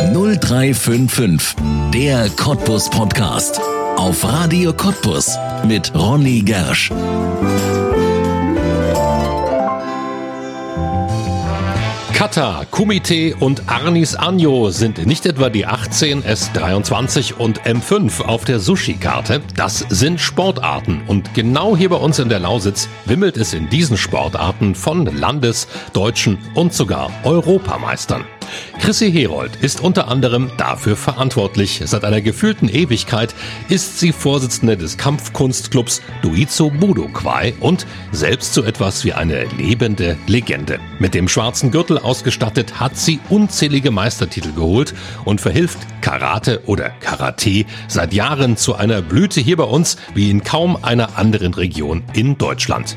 0355, 0.00 1.56
der 1.92 2.30
Cottbus 2.30 2.88
Podcast. 2.88 3.60
Auf 3.96 4.24
Radio 4.24 4.72
Cottbus 4.72 5.36
mit 5.66 5.94
Ronny 5.94 6.40
Gersch. 6.40 6.90
Kata, 12.14 12.64
Kumite 12.70 13.36
und 13.36 13.68
Arnis 13.68 14.14
Anjo 14.14 14.70
sind 14.70 15.04
nicht 15.06 15.26
etwa 15.26 15.50
die 15.50 15.66
18, 15.66 16.24
S23 16.24 17.34
und 17.34 17.60
M5 17.62 18.22
auf 18.22 18.46
der 18.46 18.58
Sushi-Karte. 18.58 19.42
Das 19.54 19.84
sind 19.90 20.18
Sportarten. 20.18 21.02
Und 21.08 21.34
genau 21.34 21.76
hier 21.76 21.90
bei 21.90 21.96
uns 21.96 22.18
in 22.18 22.30
der 22.30 22.40
Lausitz 22.40 22.88
wimmelt 23.04 23.36
es 23.36 23.52
in 23.52 23.68
diesen 23.68 23.98
Sportarten 23.98 24.74
von 24.74 25.04
Landes-, 25.04 25.68
Deutschen 25.92 26.38
und 26.54 26.72
sogar 26.72 27.10
Europameistern. 27.24 28.24
Chrissy 28.80 29.12
Herold 29.12 29.56
ist 29.56 29.80
unter 29.80 30.08
anderem 30.08 30.50
dafür 30.56 30.96
verantwortlich. 30.96 31.82
Seit 31.84 32.04
einer 32.04 32.20
gefühlten 32.20 32.68
Ewigkeit 32.68 33.34
ist 33.68 33.98
sie 33.98 34.12
Vorsitzende 34.12 34.76
des 34.76 34.96
Kampfkunstclubs 34.96 36.02
Duizo 36.22 36.70
Budo 36.70 37.08
Kwai 37.08 37.54
und 37.60 37.86
selbst 38.12 38.54
so 38.54 38.64
etwas 38.64 39.04
wie 39.04 39.12
eine 39.12 39.44
lebende 39.56 40.16
Legende. 40.26 40.78
Mit 40.98 41.14
dem 41.14 41.28
schwarzen 41.28 41.70
Gürtel 41.70 41.98
ausgestattet 41.98 42.80
hat 42.80 42.96
sie 42.96 43.20
unzählige 43.28 43.90
Meistertitel 43.90 44.52
geholt 44.52 44.94
und 45.24 45.40
verhilft 45.40 45.78
Karate 46.00 46.62
oder 46.66 46.90
Karate 46.90 47.64
seit 47.88 48.12
Jahren 48.12 48.56
zu 48.56 48.74
einer 48.74 49.02
Blüte 49.02 49.40
hier 49.40 49.56
bei 49.56 49.64
uns 49.64 49.96
wie 50.14 50.30
in 50.30 50.42
kaum 50.42 50.78
einer 50.82 51.18
anderen 51.18 51.54
Region 51.54 52.02
in 52.14 52.38
Deutschland. 52.38 52.96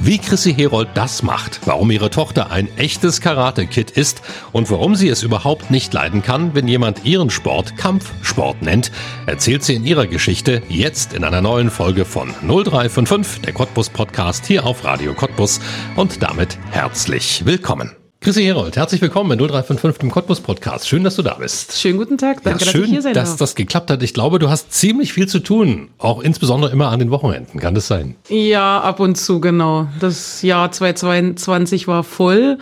Wie 0.00 0.18
Chrissy 0.18 0.54
Herold 0.54 0.88
das 0.94 1.22
macht, 1.22 1.60
warum 1.64 1.90
ihre 1.90 2.10
Tochter 2.10 2.50
ein 2.50 2.68
echtes 2.76 3.20
Karate-Kid 3.20 3.90
ist 3.90 4.22
und 4.52 4.70
warum 4.70 4.93
sie 4.96 5.08
es 5.08 5.22
überhaupt 5.22 5.70
nicht 5.70 5.92
leiden 5.92 6.22
kann, 6.22 6.54
wenn 6.54 6.68
jemand 6.68 7.04
ihren 7.04 7.30
Sport 7.30 7.76
Kampfsport 7.76 8.62
nennt, 8.62 8.90
erzählt 9.26 9.62
sie 9.62 9.74
in 9.74 9.84
ihrer 9.84 10.06
Geschichte 10.06 10.62
jetzt 10.68 11.12
in 11.12 11.24
einer 11.24 11.40
neuen 11.40 11.70
Folge 11.70 12.04
von 12.04 12.28
0355, 12.42 13.42
der 13.42 13.52
Cottbus 13.52 13.90
Podcast 13.90 14.46
hier 14.46 14.66
auf 14.66 14.84
Radio 14.84 15.14
Cottbus 15.14 15.60
und 15.96 16.22
damit 16.22 16.58
herzlich 16.70 17.44
willkommen. 17.44 17.92
Chrissy 18.20 18.44
Herold, 18.44 18.76
herzlich 18.76 19.02
willkommen 19.02 19.32
in 19.32 19.38
0355 19.38 20.02
im 20.02 20.10
Cottbus 20.10 20.40
Podcast. 20.40 20.88
Schön, 20.88 21.04
dass 21.04 21.16
du 21.16 21.22
da 21.22 21.34
bist. 21.34 21.78
Schönen 21.78 21.98
guten 21.98 22.16
Tag, 22.16 22.42
danke, 22.42 22.64
ja, 22.64 22.70
schön, 22.70 22.80
dass 22.80 22.86
ich 22.86 22.92
hier 22.92 23.02
sein 23.02 23.12
dass 23.14 23.28
darf. 23.30 23.38
das 23.38 23.54
geklappt 23.54 23.90
hat. 23.90 24.02
Ich 24.02 24.14
glaube, 24.14 24.38
du 24.38 24.48
hast 24.48 24.72
ziemlich 24.72 25.12
viel 25.12 25.28
zu 25.28 25.40
tun, 25.40 25.90
auch 25.98 26.22
insbesondere 26.22 26.72
immer 26.72 26.88
an 26.88 27.00
den 27.00 27.10
Wochenenden. 27.10 27.60
Kann 27.60 27.74
das 27.74 27.86
sein? 27.86 28.16
Ja, 28.30 28.80
ab 28.80 29.00
und 29.00 29.16
zu, 29.16 29.40
genau. 29.40 29.88
Das 30.00 30.40
Jahr 30.40 30.72
2022 30.72 31.86
war 31.86 32.02
voll 32.02 32.58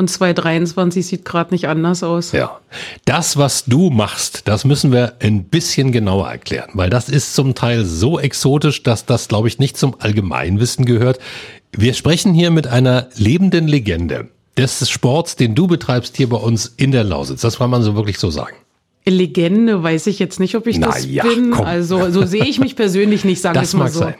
und 0.00 0.08
2023 0.08 1.06
sieht 1.06 1.24
gerade 1.26 1.52
nicht 1.52 1.68
anders 1.68 2.02
aus. 2.02 2.32
Ja. 2.32 2.58
Das, 3.04 3.36
was 3.36 3.66
du 3.66 3.90
machst, 3.90 4.48
das 4.48 4.64
müssen 4.64 4.92
wir 4.92 5.12
ein 5.20 5.44
bisschen 5.44 5.92
genauer 5.92 6.28
erklären, 6.30 6.70
weil 6.72 6.88
das 6.88 7.10
ist 7.10 7.34
zum 7.34 7.54
Teil 7.54 7.84
so 7.84 8.18
exotisch, 8.18 8.82
dass 8.82 9.04
das, 9.04 9.28
glaube 9.28 9.48
ich, 9.48 9.58
nicht 9.58 9.76
zum 9.76 9.94
Allgemeinwissen 9.98 10.86
gehört. 10.86 11.18
Wir 11.72 11.92
sprechen 11.92 12.32
hier 12.32 12.50
mit 12.50 12.66
einer 12.66 13.08
lebenden 13.14 13.68
Legende 13.68 14.28
des 14.56 14.88
Sports, 14.88 15.36
den 15.36 15.54
du 15.54 15.66
betreibst 15.66 16.16
hier 16.16 16.30
bei 16.30 16.38
uns 16.38 16.72
in 16.78 16.92
der 16.92 17.04
Lausitz. 17.04 17.42
Das 17.42 17.58
kann 17.58 17.68
man 17.68 17.82
so 17.82 17.94
wirklich 17.94 18.18
so 18.18 18.30
sagen. 18.30 18.56
Legende 19.06 19.82
weiß 19.82 20.06
ich 20.06 20.18
jetzt 20.18 20.40
nicht, 20.40 20.54
ob 20.54 20.66
ich 20.66 20.78
Na 20.78 20.86
das 20.88 21.06
ja, 21.06 21.24
bin. 21.24 21.50
komm. 21.50 21.66
Also 21.66 22.10
so 22.10 22.24
sehe 22.24 22.44
ich 22.44 22.58
mich 22.58 22.74
persönlich 22.74 23.24
nicht, 23.24 23.42
sagen 23.42 23.56
wir 23.56 23.62
es 23.62 23.74
mal 23.74 23.84
mag 23.84 23.92
so. 23.92 24.00
sein. 24.00 24.14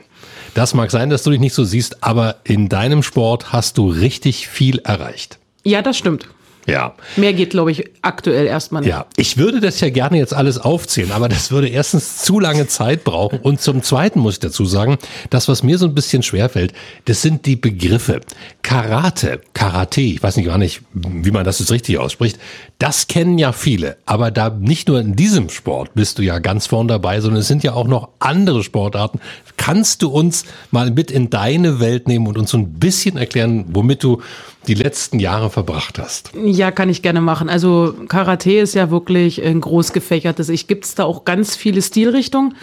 Das 0.52 0.74
mag 0.74 0.90
sein, 0.90 1.08
dass 1.08 1.22
du 1.22 1.30
dich 1.30 1.40
nicht 1.40 1.54
so 1.54 1.64
siehst, 1.64 2.02
aber 2.02 2.36
in 2.44 2.68
deinem 2.68 3.02
Sport 3.02 3.52
hast 3.52 3.78
du 3.78 3.88
richtig 3.88 4.46
viel 4.48 4.78
erreicht. 4.80 5.38
Ja, 5.64 5.82
das 5.82 5.96
stimmt. 5.98 6.28
Ja. 6.66 6.94
Mehr 7.16 7.32
geht, 7.32 7.50
glaube 7.50 7.72
ich, 7.72 7.84
aktuell 8.02 8.46
erstmal 8.46 8.82
nicht. 8.82 8.90
Ja, 8.90 9.06
ich 9.16 9.38
würde 9.38 9.60
das 9.60 9.80
ja 9.80 9.90
gerne 9.90 10.18
jetzt 10.18 10.34
alles 10.34 10.58
aufzählen, 10.58 11.10
aber 11.12 11.28
das 11.28 11.50
würde 11.50 11.68
erstens 11.68 12.18
zu 12.18 12.38
lange 12.38 12.66
Zeit 12.66 13.02
brauchen 13.02 13.40
und 13.40 13.60
zum 13.60 13.82
Zweiten 13.82 14.20
muss 14.20 14.34
ich 14.34 14.40
dazu 14.40 14.64
sagen, 14.66 14.98
das, 15.30 15.48
was 15.48 15.62
mir 15.62 15.78
so 15.78 15.86
ein 15.86 15.94
bisschen 15.94 16.22
schwerfällt, 16.22 16.72
das 17.06 17.22
sind 17.22 17.46
die 17.46 17.56
Begriffe. 17.56 18.20
Karate, 18.62 19.40
Karate, 19.54 20.00
ich 20.02 20.22
weiß 20.22 20.36
nicht 20.36 20.46
gar 20.46 20.58
nicht, 20.58 20.82
wie 20.92 21.30
man 21.30 21.44
das 21.44 21.58
jetzt 21.58 21.72
richtig 21.72 21.98
ausspricht, 21.98 22.38
das 22.78 23.08
kennen 23.08 23.38
ja 23.38 23.52
viele, 23.52 23.96
aber 24.06 24.30
da 24.30 24.50
nicht 24.50 24.88
nur 24.88 25.00
in 25.00 25.16
diesem 25.16 25.48
Sport 25.48 25.94
bist 25.94 26.18
du 26.18 26.22
ja 26.22 26.38
ganz 26.38 26.66
vorn 26.66 26.88
dabei, 26.88 27.20
sondern 27.20 27.40
es 27.40 27.48
sind 27.48 27.64
ja 27.64 27.72
auch 27.72 27.88
noch 27.88 28.10
andere 28.18 28.62
Sportarten. 28.62 29.18
Kannst 29.56 30.02
du 30.02 30.08
uns 30.08 30.44
mal 30.70 30.90
mit 30.90 31.10
in 31.10 31.30
deine 31.30 31.80
Welt 31.80 32.06
nehmen 32.06 32.26
und 32.26 32.38
uns 32.38 32.50
so 32.50 32.58
ein 32.58 32.74
bisschen 32.74 33.16
erklären, 33.16 33.64
womit 33.68 34.02
du 34.02 34.22
die 34.66 34.74
letzten 34.74 35.18
Jahre 35.18 35.50
verbracht 35.50 35.98
hast? 35.98 36.32
Ja, 36.44 36.70
kann 36.70 36.88
ich 36.88 37.02
gerne 37.02 37.20
machen. 37.20 37.48
Also 37.48 37.94
Karate 38.08 38.52
ist 38.58 38.74
ja 38.74 38.90
wirklich 38.90 39.42
ein 39.42 39.60
groß 39.60 39.92
gefächertes. 39.92 40.48
Ich 40.48 40.66
gibt's 40.66 40.94
da 40.94 41.04
auch 41.04 41.24
ganz 41.24 41.56
viele 41.56 41.82
Stilrichtungen. 41.82 42.54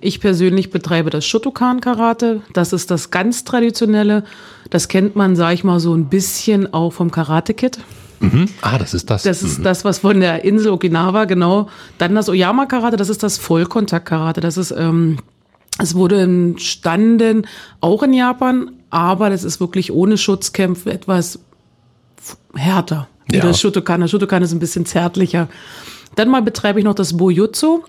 Ich 0.00 0.20
persönlich 0.20 0.70
betreibe 0.70 1.10
das 1.10 1.26
Shotokan 1.26 1.80
Karate. 1.80 2.42
Das 2.52 2.72
ist 2.72 2.90
das 2.90 3.10
ganz 3.10 3.44
traditionelle. 3.44 4.24
Das 4.70 4.88
kennt 4.88 5.16
man, 5.16 5.36
sag 5.36 5.54
ich 5.54 5.64
mal, 5.64 5.80
so 5.80 5.94
ein 5.94 6.08
bisschen 6.08 6.72
auch 6.72 6.92
vom 6.92 7.10
Karate 7.10 7.54
Kid. 7.54 7.78
Ah, 8.62 8.78
das 8.78 8.94
ist 8.94 9.10
das. 9.10 9.22
Das 9.22 9.42
ist 9.42 9.64
das, 9.64 9.84
was 9.84 10.00
von 10.00 10.20
der 10.20 10.44
Insel 10.44 10.72
Okinawa, 10.72 11.24
genau. 11.24 11.68
Dann 11.98 12.14
das 12.14 12.28
Oyama 12.28 12.66
Karate, 12.66 12.96
das 12.96 13.08
ist 13.08 13.22
das 13.22 13.38
Vollkontakt 13.38 14.06
Karate. 14.06 14.40
Das 14.40 14.56
ist, 14.56 14.70
ähm, 14.72 15.18
es 15.78 15.94
wurde 15.94 16.20
entstanden 16.20 17.46
auch 17.80 18.02
in 18.02 18.12
Japan, 18.12 18.72
aber 18.90 19.30
das 19.30 19.44
ist 19.44 19.60
wirklich 19.60 19.92
ohne 19.92 20.16
Schutzkämpfe 20.16 20.92
etwas 20.92 21.38
härter. 22.54 23.08
Ja. 23.30 23.40
das 23.40 23.60
Shotokan. 23.60 24.00
Das 24.00 24.10
Shotokan 24.10 24.42
ist 24.42 24.52
ein 24.52 24.58
bisschen 24.58 24.86
zärtlicher. 24.86 25.48
Dann 26.14 26.28
mal 26.28 26.42
betreibe 26.42 26.78
ich 26.78 26.84
noch 26.84 26.94
das 26.94 27.16
Bojutsu. 27.16 27.82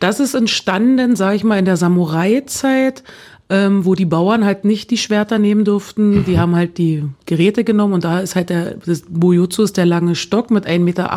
Das 0.00 0.18
ist 0.18 0.34
entstanden, 0.34 1.14
sage 1.14 1.36
ich 1.36 1.44
mal, 1.44 1.58
in 1.58 1.64
der 1.64 1.76
Samurai-Zeit, 1.76 3.04
ähm, 3.50 3.84
wo 3.84 3.94
die 3.94 4.06
Bauern 4.06 4.44
halt 4.44 4.64
nicht 4.64 4.90
die 4.90 4.98
Schwerter 4.98 5.38
nehmen 5.38 5.64
durften. 5.64 6.24
Die 6.24 6.38
haben 6.38 6.56
halt 6.56 6.78
die 6.78 7.04
Geräte 7.26 7.64
genommen 7.64 7.94
und 7.94 8.04
da 8.04 8.20
ist 8.20 8.34
halt 8.34 8.50
der 8.50 8.74
das 8.74 9.04
Bojutsu 9.08 9.62
ist 9.62 9.76
der 9.76 9.86
lange 9.86 10.14
Stock 10.14 10.50
mit 10.50 10.66
1,80 10.66 10.78
Meter. 10.80 11.12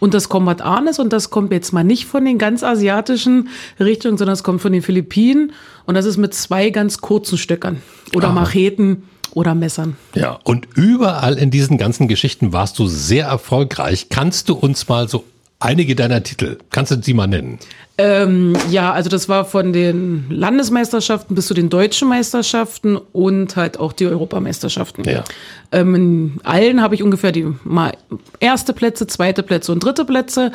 Und 0.00 0.14
das 0.14 0.28
Combat 0.28 0.62
Arnes, 0.62 0.98
und 0.98 1.12
das 1.12 1.30
kommt 1.30 1.52
jetzt 1.52 1.72
mal 1.72 1.84
nicht 1.84 2.06
von 2.06 2.24
den 2.24 2.38
ganz 2.38 2.62
asiatischen 2.62 3.48
Richtungen, 3.80 4.16
sondern 4.18 4.34
es 4.34 4.42
kommt 4.42 4.60
von 4.60 4.72
den 4.72 4.82
Philippinen. 4.82 5.52
Und 5.86 5.94
das 5.94 6.04
ist 6.04 6.16
mit 6.16 6.34
zwei 6.34 6.70
ganz 6.70 7.00
kurzen 7.00 7.38
Stöckern 7.38 7.82
oder 8.14 8.28
Aha. 8.28 8.34
Macheten 8.34 9.04
oder 9.32 9.54
Messern. 9.54 9.96
Ja, 10.14 10.38
und 10.44 10.68
überall 10.74 11.36
in 11.38 11.50
diesen 11.50 11.78
ganzen 11.78 12.08
Geschichten 12.08 12.52
warst 12.52 12.78
du 12.78 12.86
sehr 12.86 13.26
erfolgreich. 13.26 14.08
Kannst 14.08 14.48
du 14.48 14.54
uns 14.54 14.88
mal 14.88 15.08
so 15.08 15.24
einige 15.60 15.96
deiner 15.96 16.22
Titel, 16.22 16.58
kannst 16.70 16.92
du 16.92 17.02
sie 17.02 17.14
mal 17.14 17.26
nennen? 17.26 17.58
Ähm, 18.00 18.56
ja, 18.70 18.92
also 18.92 19.10
das 19.10 19.28
war 19.28 19.44
von 19.44 19.72
den 19.72 20.26
Landesmeisterschaften 20.30 21.34
bis 21.34 21.48
zu 21.48 21.54
den 21.54 21.68
deutschen 21.68 22.08
Meisterschaften 22.08 22.96
und 22.96 23.56
halt 23.56 23.80
auch 23.80 23.92
die 23.92 24.06
Europameisterschaften. 24.06 25.02
Ja. 25.02 25.24
Ähm, 25.72 25.94
in 25.96 26.40
allen 26.44 26.80
habe 26.80 26.94
ich 26.94 27.02
ungefähr 27.02 27.32
die 27.32 27.46
mal 27.64 27.92
erste 28.38 28.72
Plätze, 28.72 29.08
zweite 29.08 29.42
Plätze 29.42 29.72
und 29.72 29.82
dritte 29.82 30.04
Plätze. 30.04 30.52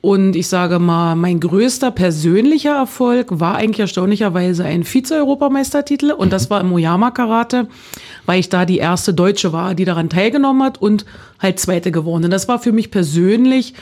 Und 0.00 0.36
ich 0.36 0.46
sage 0.46 0.78
mal, 0.78 1.16
mein 1.16 1.40
größter 1.40 1.90
persönlicher 1.90 2.76
Erfolg 2.76 3.40
war 3.40 3.56
eigentlich 3.56 3.80
erstaunlicherweise 3.80 4.64
ein 4.64 4.84
Vize-Europameistertitel. 4.84 6.12
Und 6.12 6.32
das 6.32 6.48
war 6.48 6.60
im 6.60 6.72
Oyama 6.72 7.10
Karate, 7.10 7.66
weil 8.24 8.38
ich 8.38 8.48
da 8.48 8.64
die 8.64 8.78
erste 8.78 9.12
Deutsche 9.12 9.52
war, 9.52 9.74
die 9.74 9.84
daran 9.84 10.08
teilgenommen 10.08 10.62
hat 10.62 10.80
und 10.80 11.04
halt 11.40 11.58
Zweite 11.58 11.90
geworden. 11.90 12.24
Und 12.24 12.30
das 12.30 12.46
war 12.46 12.60
für 12.60 12.72
mich 12.72 12.90
persönlich 12.90 13.74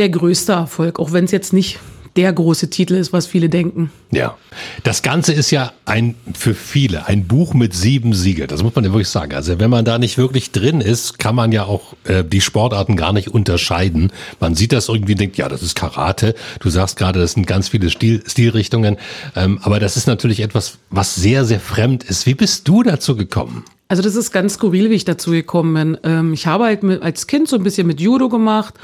der 0.00 0.08
größte 0.08 0.52
Erfolg, 0.52 0.98
auch 0.98 1.12
wenn 1.12 1.26
es 1.26 1.30
jetzt 1.30 1.52
nicht 1.52 1.78
der 2.16 2.32
große 2.32 2.70
Titel 2.70 2.94
ist, 2.94 3.12
was 3.12 3.26
viele 3.26 3.48
denken. 3.48 3.90
Ja. 4.10 4.36
Das 4.82 5.02
Ganze 5.02 5.32
ist 5.32 5.52
ja 5.52 5.72
ein, 5.84 6.16
für 6.34 6.54
viele, 6.54 7.06
ein 7.06 7.26
Buch 7.28 7.54
mit 7.54 7.72
sieben 7.72 8.14
Siegel. 8.14 8.48
Das 8.48 8.64
muss 8.64 8.74
man 8.74 8.84
ja 8.84 8.90
wirklich 8.90 9.08
sagen. 9.08 9.32
Also 9.32 9.60
wenn 9.60 9.70
man 9.70 9.84
da 9.84 9.98
nicht 9.98 10.18
wirklich 10.18 10.50
drin 10.50 10.80
ist, 10.80 11.20
kann 11.20 11.36
man 11.36 11.52
ja 11.52 11.64
auch 11.64 11.94
äh, 12.04 12.24
die 12.24 12.40
Sportarten 12.40 12.96
gar 12.96 13.12
nicht 13.12 13.28
unterscheiden. 13.28 14.10
Man 14.40 14.56
sieht 14.56 14.72
das 14.72 14.88
irgendwie 14.88 15.12
und 15.12 15.20
denkt, 15.20 15.36
ja, 15.36 15.48
das 15.48 15.62
ist 15.62 15.76
Karate. 15.76 16.34
Du 16.58 16.68
sagst 16.68 16.96
gerade, 16.96 17.20
das 17.20 17.32
sind 17.32 17.46
ganz 17.46 17.68
viele 17.68 17.90
Stil, 17.90 18.24
Stilrichtungen. 18.26 18.96
Ähm, 19.36 19.60
aber 19.62 19.78
das 19.78 19.96
ist 19.96 20.08
natürlich 20.08 20.40
etwas, 20.40 20.78
was 20.90 21.14
sehr, 21.14 21.44
sehr 21.44 21.60
fremd 21.60 22.02
ist. 22.02 22.26
Wie 22.26 22.34
bist 22.34 22.66
du 22.66 22.82
dazu 22.82 23.14
gekommen? 23.14 23.64
Also 23.86 24.02
das 24.02 24.16
ist 24.16 24.32
ganz 24.32 24.54
skurril, 24.54 24.90
wie 24.90 24.94
ich 24.94 25.04
dazu 25.04 25.30
gekommen 25.30 25.74
bin. 25.74 25.98
Ähm, 26.02 26.32
ich 26.32 26.46
habe 26.46 26.64
halt 26.64 26.82
mit, 26.82 27.02
als 27.02 27.28
Kind 27.28 27.48
so 27.48 27.56
ein 27.56 27.62
bisschen 27.62 27.86
mit 27.86 28.00
Judo 28.00 28.28
gemacht 28.28 28.74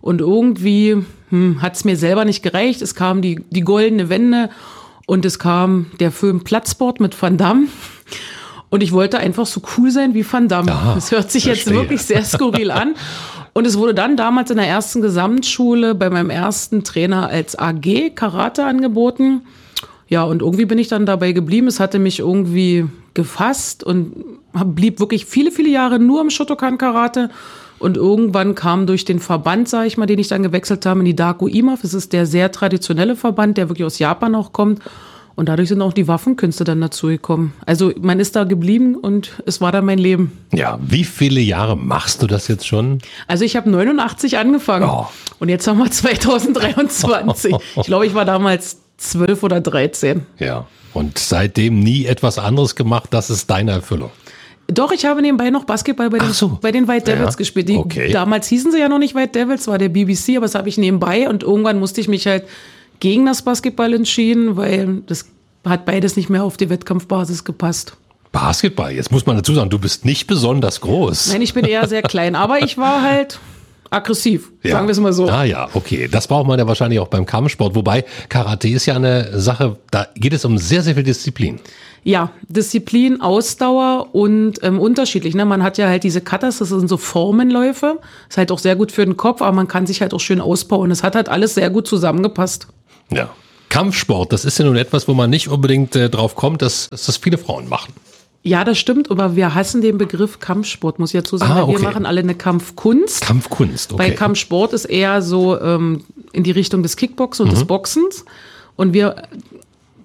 und 0.00 0.20
irgendwie 0.20 0.96
hm, 1.30 1.62
hat 1.62 1.76
es 1.76 1.84
mir 1.84 1.96
selber 1.96 2.24
nicht 2.24 2.42
gereicht. 2.42 2.82
Es 2.82 2.94
kam 2.94 3.22
die, 3.22 3.44
die 3.50 3.62
goldene 3.62 4.08
Wende 4.08 4.50
und 5.06 5.24
es 5.24 5.38
kam 5.38 5.86
der 6.00 6.12
Film 6.12 6.42
Platzsport 6.42 7.00
mit 7.00 7.20
Van 7.20 7.36
Damme. 7.36 7.66
Und 8.70 8.84
ich 8.84 8.92
wollte 8.92 9.18
einfach 9.18 9.46
so 9.46 9.60
cool 9.76 9.90
sein 9.90 10.14
wie 10.14 10.24
Van 10.30 10.48
Damme. 10.48 10.70
Aha, 10.70 10.94
das 10.94 11.10
hört 11.10 11.30
sich 11.30 11.44
jetzt 11.44 11.68
wirklich 11.70 12.02
sehr 12.02 12.24
skurril 12.24 12.70
an. 12.70 12.94
Und 13.52 13.66
es 13.66 13.76
wurde 13.76 13.94
dann 13.94 14.16
damals 14.16 14.50
in 14.50 14.58
der 14.58 14.68
ersten 14.68 15.02
Gesamtschule 15.02 15.96
bei 15.96 16.08
meinem 16.08 16.30
ersten 16.30 16.84
Trainer 16.84 17.28
als 17.28 17.58
AG 17.58 18.14
Karate 18.14 18.64
angeboten. 18.64 19.42
Ja, 20.08 20.22
und 20.22 20.42
irgendwie 20.42 20.66
bin 20.66 20.78
ich 20.78 20.88
dann 20.88 21.04
dabei 21.04 21.32
geblieben. 21.32 21.66
Es 21.66 21.80
hatte 21.80 21.98
mich 21.98 22.20
irgendwie 22.20 22.86
gefasst 23.14 23.82
und 23.82 24.24
blieb 24.52 25.00
wirklich 25.00 25.26
viele, 25.26 25.50
viele 25.50 25.68
Jahre 25.68 25.98
nur 25.98 26.20
im 26.20 26.30
Shotokan 26.30 26.78
Karate. 26.78 27.30
Und 27.80 27.96
irgendwann 27.96 28.54
kam 28.54 28.86
durch 28.86 29.04
den 29.04 29.18
Verband, 29.18 29.68
sage 29.68 29.86
ich 29.88 29.96
mal, 29.96 30.06
den 30.06 30.18
ich 30.18 30.28
dann 30.28 30.42
gewechselt 30.44 30.86
habe, 30.86 31.00
in 31.00 31.06
die 31.06 31.16
Darko 31.16 31.48
IMAF. 31.48 31.80
Das 31.82 31.94
ist 31.94 32.12
der 32.12 32.26
sehr 32.26 32.52
traditionelle 32.52 33.16
Verband, 33.16 33.56
der 33.58 33.68
wirklich 33.68 33.86
aus 33.86 33.98
Japan 33.98 34.34
auch 34.36 34.52
kommt. 34.52 34.80
Und 35.34 35.48
dadurch 35.48 35.70
sind 35.70 35.80
auch 35.80 35.94
die 35.94 36.06
Waffenkünste 36.06 36.64
dann 36.64 36.82
dazu 36.82 37.06
gekommen. 37.06 37.54
Also 37.64 37.92
man 38.02 38.20
ist 38.20 38.36
da 38.36 38.44
geblieben 38.44 38.94
und 38.96 39.40
es 39.46 39.62
war 39.62 39.72
dann 39.72 39.86
mein 39.86 39.98
Leben. 39.98 40.32
Ja, 40.52 40.78
wie 40.82 41.04
viele 41.04 41.40
Jahre 41.40 41.76
machst 41.78 42.20
du 42.20 42.26
das 42.26 42.46
jetzt 42.48 42.66
schon? 42.66 42.98
Also 43.26 43.44
ich 43.46 43.56
habe 43.56 43.70
89 43.70 44.36
angefangen 44.36 44.86
Oh. 44.86 45.06
und 45.38 45.48
jetzt 45.48 45.66
haben 45.66 45.78
wir 45.78 45.90
2023. 45.90 47.54
ich 47.76 47.82
glaube, 47.86 48.06
ich 48.06 48.14
war 48.14 48.26
damals 48.26 48.78
12 48.98 49.42
oder 49.42 49.60
13. 49.62 50.26
Ja. 50.38 50.66
Und 50.92 51.18
seitdem 51.18 51.78
nie 51.80 52.04
etwas 52.04 52.38
anderes 52.38 52.74
gemacht, 52.74 53.08
das 53.12 53.30
ist 53.30 53.48
deine 53.48 53.70
Erfüllung. 53.70 54.10
Doch, 54.72 54.92
ich 54.92 55.04
habe 55.04 55.22
nebenbei 55.22 55.50
noch 55.50 55.64
Basketball 55.64 56.10
bei 56.10 56.18
den, 56.18 56.32
so. 56.32 56.58
bei 56.60 56.72
den 56.72 56.86
White 56.88 57.04
Devils 57.12 57.34
Ja, 57.34 57.36
gespielt. 57.36 57.68
Die, 57.68 57.76
okay. 57.76 58.10
Damals 58.12 58.48
hießen 58.48 58.72
sie 58.72 58.78
ja 58.78 58.88
noch 58.88 58.98
nicht 58.98 59.14
White 59.14 59.38
Devils, 59.38 59.66
war 59.66 59.78
der 59.78 59.88
BBC, 59.88 60.36
aber 60.36 60.46
das 60.46 60.54
habe 60.54 60.68
ich 60.68 60.78
nebenbei 60.78 61.28
und 61.28 61.42
irgendwann 61.42 61.78
musste 61.78 62.00
ich 62.00 62.08
mich 62.08 62.26
halt 62.26 62.44
gegen 63.00 63.26
das 63.26 63.42
Basketball 63.42 63.92
entschieden, 63.94 64.56
weil 64.56 65.02
das 65.06 65.26
hat 65.64 65.84
beides 65.84 66.16
nicht 66.16 66.30
mehr 66.30 66.44
auf 66.44 66.56
die 66.56 66.70
Wettkampfbasis 66.70 67.44
gepasst. 67.44 67.96
Basketball, 68.32 68.92
jetzt 68.92 69.10
muss 69.10 69.26
man 69.26 69.36
dazu 69.36 69.54
sagen, 69.54 69.70
du 69.70 69.78
bist 69.78 70.04
nicht 70.04 70.26
besonders 70.26 70.80
groß. 70.80 71.32
Nein, 71.32 71.42
ich 71.42 71.52
bin 71.52 71.64
eher 71.64 71.88
sehr 71.88 72.02
klein, 72.02 72.36
aber 72.36 72.62
ich 72.62 72.78
war 72.78 73.02
halt 73.02 73.40
aggressiv, 73.90 74.52
Ja. 74.62 74.72
sagen 74.72 74.86
wir 74.86 74.92
es 74.92 75.00
mal 75.00 75.12
so. 75.12 75.28
Ah 75.28 75.42
ja, 75.44 75.68
okay. 75.74 76.08
Das 76.10 76.28
braucht 76.28 76.46
man 76.46 76.58
ja 76.58 76.66
wahrscheinlich 76.66 77.00
auch 77.00 77.08
beim 77.08 77.26
Kampfsport. 77.26 77.74
Wobei 77.74 78.04
Karate 78.28 78.68
ist 78.68 78.86
ja 78.86 78.94
eine 78.94 79.40
Sache, 79.40 79.78
da 79.90 80.06
geht 80.14 80.32
es 80.32 80.44
um 80.44 80.58
sehr, 80.58 80.82
sehr 80.82 80.94
viel 80.94 81.02
Disziplin. 81.02 81.58
Ja, 82.02 82.30
Disziplin, 82.48 83.20
Ausdauer 83.20 84.08
und 84.14 84.62
ähm, 84.62 84.78
unterschiedlich. 84.80 85.34
Ne? 85.34 85.44
Man 85.44 85.62
hat 85.62 85.76
ja 85.76 85.86
halt 85.88 86.02
diese 86.02 86.20
Cutters, 86.22 86.58
das 86.58 86.70
sind 86.70 86.88
so 86.88 86.96
Formenläufe. 86.96 87.98
Ist 88.28 88.38
halt 88.38 88.50
auch 88.50 88.58
sehr 88.58 88.74
gut 88.76 88.90
für 88.90 89.04
den 89.04 89.16
Kopf, 89.18 89.42
aber 89.42 89.52
man 89.52 89.68
kann 89.68 89.86
sich 89.86 90.00
halt 90.00 90.14
auch 90.14 90.20
schön 90.20 90.40
ausbauen. 90.40 90.90
Es 90.90 91.02
hat 91.02 91.14
halt 91.14 91.28
alles 91.28 91.54
sehr 91.54 91.68
gut 91.70 91.86
zusammengepasst. 91.86 92.68
Ja. 93.12 93.28
Kampfsport, 93.68 94.32
das 94.32 94.44
ist 94.44 94.58
ja 94.58 94.64
nun 94.64 94.76
etwas, 94.76 95.06
wo 95.08 95.14
man 95.14 95.30
nicht 95.30 95.48
unbedingt 95.48 95.94
äh, 95.94 96.10
drauf 96.10 96.34
kommt, 96.34 96.60
dass, 96.62 96.88
dass 96.90 97.06
das 97.06 97.18
viele 97.18 97.38
Frauen 97.38 97.68
machen. 97.68 97.92
Ja, 98.42 98.64
das 98.64 98.78
stimmt, 98.78 99.10
aber 99.10 99.36
wir 99.36 99.54
hassen 99.54 99.82
den 99.82 99.98
Begriff 99.98 100.40
Kampfsport, 100.40 100.98
muss 100.98 101.12
ich 101.12 101.20
dazu 101.20 101.36
sagen. 101.36 101.52
Ah, 101.52 101.56
weil 101.56 101.62
okay. 101.64 101.82
Wir 101.82 101.88
machen 101.88 102.06
alle 102.06 102.20
eine 102.20 102.34
Kampfkunst. 102.34 103.20
Kampfkunst, 103.20 103.92
okay. 103.92 103.98
Bei 104.08 104.10
Kampfsport 104.14 104.72
ist 104.72 104.86
eher 104.86 105.20
so 105.20 105.60
ähm, 105.60 106.04
in 106.32 106.42
die 106.42 106.50
Richtung 106.50 106.82
des 106.82 106.96
Kickboxen 106.96 107.44
und 107.44 107.50
Mhm. 107.52 107.54
des 107.56 107.64
Boxens. 107.66 108.24
Und 108.76 108.94
wir 108.94 109.22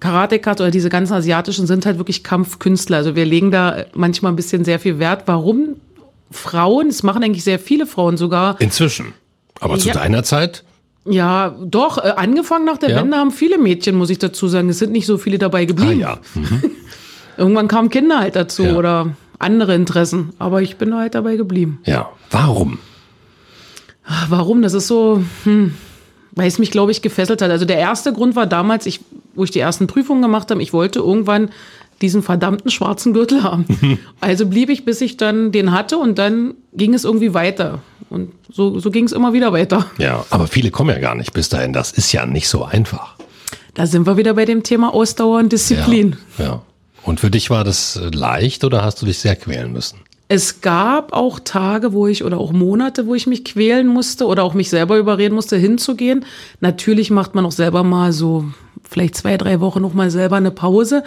Karate-Kat 0.00 0.60
oder 0.60 0.70
diese 0.70 0.88
ganzen 0.88 1.14
asiatischen 1.14 1.66
sind 1.66 1.86
halt 1.86 1.98
wirklich 1.98 2.22
Kampfkünstler. 2.22 2.98
Also 2.98 3.16
wir 3.16 3.24
legen 3.24 3.50
da 3.50 3.84
manchmal 3.94 4.32
ein 4.32 4.36
bisschen 4.36 4.64
sehr 4.64 4.78
viel 4.78 4.98
Wert. 4.98 5.22
Warum 5.26 5.76
Frauen, 6.30 6.88
das 6.88 7.02
machen 7.02 7.22
eigentlich 7.22 7.44
sehr 7.44 7.58
viele 7.58 7.86
Frauen 7.86 8.16
sogar, 8.16 8.60
Inzwischen. 8.60 9.12
Aber 9.60 9.78
zu 9.78 9.88
Ja. 9.88 9.94
deiner 9.94 10.22
Zeit? 10.22 10.64
ja, 11.08 11.54
doch, 11.64 11.98
äh, 11.98 12.12
angefangen 12.16 12.64
nach 12.64 12.78
der 12.78 12.90
Ja. 12.90 12.96
Wende 13.00 13.16
haben 13.16 13.30
viele 13.30 13.58
Mädchen, 13.58 13.94
muss 13.96 14.10
ich 14.10 14.18
dazu 14.18 14.48
sagen. 14.48 14.68
Es 14.68 14.78
sind 14.80 14.90
nicht 14.92 15.06
so 15.06 15.18
viele 15.18 15.38
dabei 15.38 15.62
Ah 15.62 15.66
geblieben. 15.66 16.00
ja. 16.00 16.18
Irgendwann 17.36 17.68
kamen 17.68 17.90
Kinder 17.90 18.18
halt 18.18 18.34
dazu 18.36 18.64
Ja. 18.64 18.74
oder 18.76 19.14
andere 19.38 19.74
Interessen. 19.74 20.30
Aber 20.38 20.62
ich 20.62 20.76
bin 20.78 20.94
halt 20.96 21.14
dabei 21.14 21.36
geblieben. 21.36 21.78
Ja. 21.84 22.10
Warum? 22.30 22.78
Warum? 24.28 24.62
Das 24.62 24.72
ist 24.72 24.86
so, 24.86 25.22
hm, 25.44 25.74
weil 26.32 26.48
es 26.48 26.58
mich, 26.58 26.70
glaube 26.70 26.92
ich, 26.92 27.02
gefesselt 27.02 27.42
hat. 27.42 27.50
Also 27.50 27.64
der 27.64 27.78
erste 27.78 28.12
Grund 28.12 28.36
war 28.36 28.46
damals, 28.46 28.86
ich, 28.86 29.00
wo 29.36 29.44
ich 29.44 29.50
die 29.50 29.60
ersten 29.60 29.86
Prüfungen 29.86 30.22
gemacht 30.22 30.50
habe, 30.50 30.62
ich 30.62 30.72
wollte 30.72 30.98
irgendwann 30.98 31.50
diesen 32.02 32.22
verdammten 32.22 32.70
schwarzen 32.70 33.12
Gürtel 33.12 33.42
haben. 33.42 33.66
Also 34.20 34.46
blieb 34.46 34.70
ich, 34.70 34.84
bis 34.84 35.00
ich 35.00 35.16
dann 35.16 35.52
den 35.52 35.72
hatte 35.72 35.98
und 35.98 36.18
dann 36.18 36.54
ging 36.72 36.94
es 36.94 37.04
irgendwie 37.04 37.32
weiter. 37.32 37.80
Und 38.10 38.32
so, 38.50 38.78
so 38.80 38.90
ging 38.90 39.04
es 39.04 39.12
immer 39.12 39.32
wieder 39.32 39.52
weiter. 39.52 39.86
Ja. 39.98 40.24
Aber 40.30 40.46
viele 40.46 40.70
kommen 40.70 40.90
ja 40.90 40.98
gar 40.98 41.14
nicht 41.14 41.32
bis 41.32 41.48
dahin. 41.48 41.72
Das 41.72 41.92
ist 41.92 42.12
ja 42.12 42.26
nicht 42.26 42.48
so 42.48 42.64
einfach. 42.64 43.14
Da 43.74 43.86
sind 43.86 44.06
wir 44.06 44.16
wieder 44.16 44.34
bei 44.34 44.44
dem 44.44 44.62
Thema 44.62 44.92
Ausdauer 44.92 45.38
und 45.38 45.52
Disziplin. 45.52 46.16
Ja. 46.38 46.44
ja. 46.44 46.62
Und 47.02 47.20
für 47.20 47.30
dich 47.30 47.50
war 47.50 47.62
das 47.62 47.96
äh, 47.96 48.08
leicht 48.08 48.64
oder 48.64 48.82
hast 48.82 49.00
du 49.00 49.06
dich 49.06 49.18
sehr 49.18 49.36
quälen 49.36 49.72
müssen? 49.72 49.98
Es 50.28 50.60
gab 50.60 51.12
auch 51.12 51.38
Tage, 51.38 51.92
wo 51.92 52.08
ich 52.08 52.24
oder 52.24 52.38
auch 52.38 52.52
Monate, 52.52 53.06
wo 53.06 53.14
ich 53.14 53.28
mich 53.28 53.44
quälen 53.44 53.86
musste 53.86 54.26
oder 54.26 54.42
auch 54.42 54.54
mich 54.54 54.70
selber 54.70 54.98
überreden 54.98 55.36
musste, 55.36 55.56
hinzugehen. 55.56 56.24
Natürlich 56.60 57.10
macht 57.10 57.36
man 57.36 57.46
auch 57.46 57.52
selber 57.52 57.84
mal 57.84 58.12
so 58.12 58.44
vielleicht 58.88 59.16
zwei, 59.16 59.36
drei 59.36 59.60
Wochen 59.60 59.82
noch 59.82 59.94
mal 59.94 60.10
selber 60.10 60.36
eine 60.36 60.50
Pause. 60.50 61.02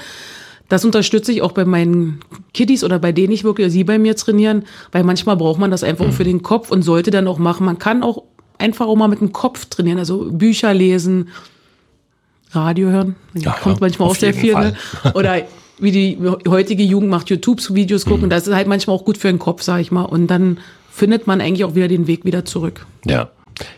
Das 0.67 0.85
unterstütze 0.85 1.31
ich 1.31 1.41
auch 1.41 1.51
bei 1.51 1.65
meinen 1.65 2.19
Kiddies 2.53 2.83
oder 2.83 2.99
bei 2.99 3.11
denen 3.11 3.33
ich 3.33 3.43
wirklich, 3.43 3.71
sie 3.71 3.83
bei 3.83 3.97
mir 3.97 4.15
trainieren, 4.15 4.65
weil 4.91 5.03
manchmal 5.03 5.35
braucht 5.35 5.59
man 5.59 5.71
das 5.71 5.83
einfach 5.83 6.11
für 6.11 6.23
den 6.23 6.43
Kopf 6.43 6.69
und 6.69 6.83
sollte 6.83 7.09
dann 7.09 7.27
auch 7.27 7.39
machen. 7.39 7.65
Man 7.65 7.79
kann 7.79 8.03
auch 8.03 8.23
einfach 8.59 8.85
auch 8.85 8.95
mal 8.95 9.07
mit 9.07 9.19
dem 9.19 9.33
Kopf 9.33 9.65
trainieren, 9.65 9.97
also 9.97 10.29
Bücher 10.31 10.73
lesen, 10.73 11.29
Radio 12.51 12.89
hören. 12.89 13.15
Ja, 13.33 13.53
kommt 13.53 13.77
ja, 13.77 13.81
manchmal 13.81 14.09
auch 14.09 14.15
sehr 14.15 14.33
viel. 14.33 14.53
Ne? 14.53 14.75
Oder 15.15 15.43
wie 15.79 15.91
die 15.91 16.17
heutige 16.47 16.83
Jugend 16.83 17.09
macht, 17.09 17.29
YouTube-Videos 17.29 18.05
gucken. 18.05 18.25
Mhm. 18.25 18.29
Das 18.29 18.47
ist 18.47 18.53
halt 18.53 18.67
manchmal 18.67 18.95
auch 18.95 19.05
gut 19.05 19.17
für 19.17 19.27
den 19.27 19.39
Kopf, 19.39 19.63
sag 19.63 19.79
ich 19.79 19.91
mal. 19.91 20.03
Und 20.03 20.27
dann 20.27 20.59
findet 20.91 21.25
man 21.25 21.41
eigentlich 21.41 21.63
auch 21.63 21.75
wieder 21.75 21.87
den 21.87 22.07
Weg 22.07 22.25
wieder 22.25 22.45
zurück. 22.45 22.85
Ja. 23.05 23.29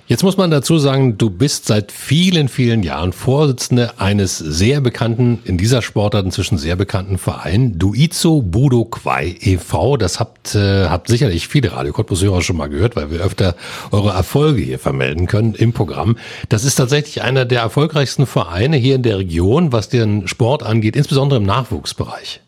Jetzt 0.08 0.24
muss 0.24 0.36
man 0.36 0.52
dazu 0.52 0.78
sagen, 0.78 1.18
du 1.18 1.30
bist 1.30 1.68
seit 1.68 1.92
vielen, 1.92 2.50
vielen 2.50 2.84
Jahren 2.84 3.14
Vorsitzende 3.14 3.94
eines 3.98 4.38
sehr 4.38 4.82
bekannten, 4.82 5.40
in 5.46 5.58
dieser 5.58 5.82
Sportart 5.82 6.26
inzwischen 6.26 6.58
sehr 6.58 6.76
bekannten 6.76 7.18
Verein, 7.18 7.80
Duizo 7.80 8.42
Budo 8.42 8.84
Quai 8.84 9.38
e.V. 9.40 9.96
Das 9.96 10.20
habt, 10.20 10.54
äh, 10.54 10.88
habt 10.90 11.08
sicherlich 11.08 11.48
viele 11.48 11.72
Radio 11.72 11.94
Cottbus-Hörer 11.94 12.42
schon 12.42 12.58
mal 12.58 12.68
gehört, 12.68 12.98
weil 12.98 13.10
wir 13.10 13.22
öfter 13.22 13.56
eure 13.92 14.10
Erfolge 14.10 14.62
hier 14.62 14.80
vermelden 14.80 15.28
können 15.28 15.54
im 15.54 15.72
Programm. 15.72 16.18
Das 16.50 16.66
ist 16.66 16.76
tatsächlich 16.76 17.22
einer 17.22 17.46
der 17.46 17.62
erfolgreichsten 17.62 18.26
Vereine 18.26 18.76
hier 18.76 18.96
in 18.96 19.04
der 19.04 19.20
Region, 19.20 19.72
was 19.72 19.88
den 19.88 20.28
Sport 20.28 20.64
angeht, 20.64 20.98
insbesondere 20.98 21.40
im 21.40 21.46
Nachwuchsbereich. 21.46 22.41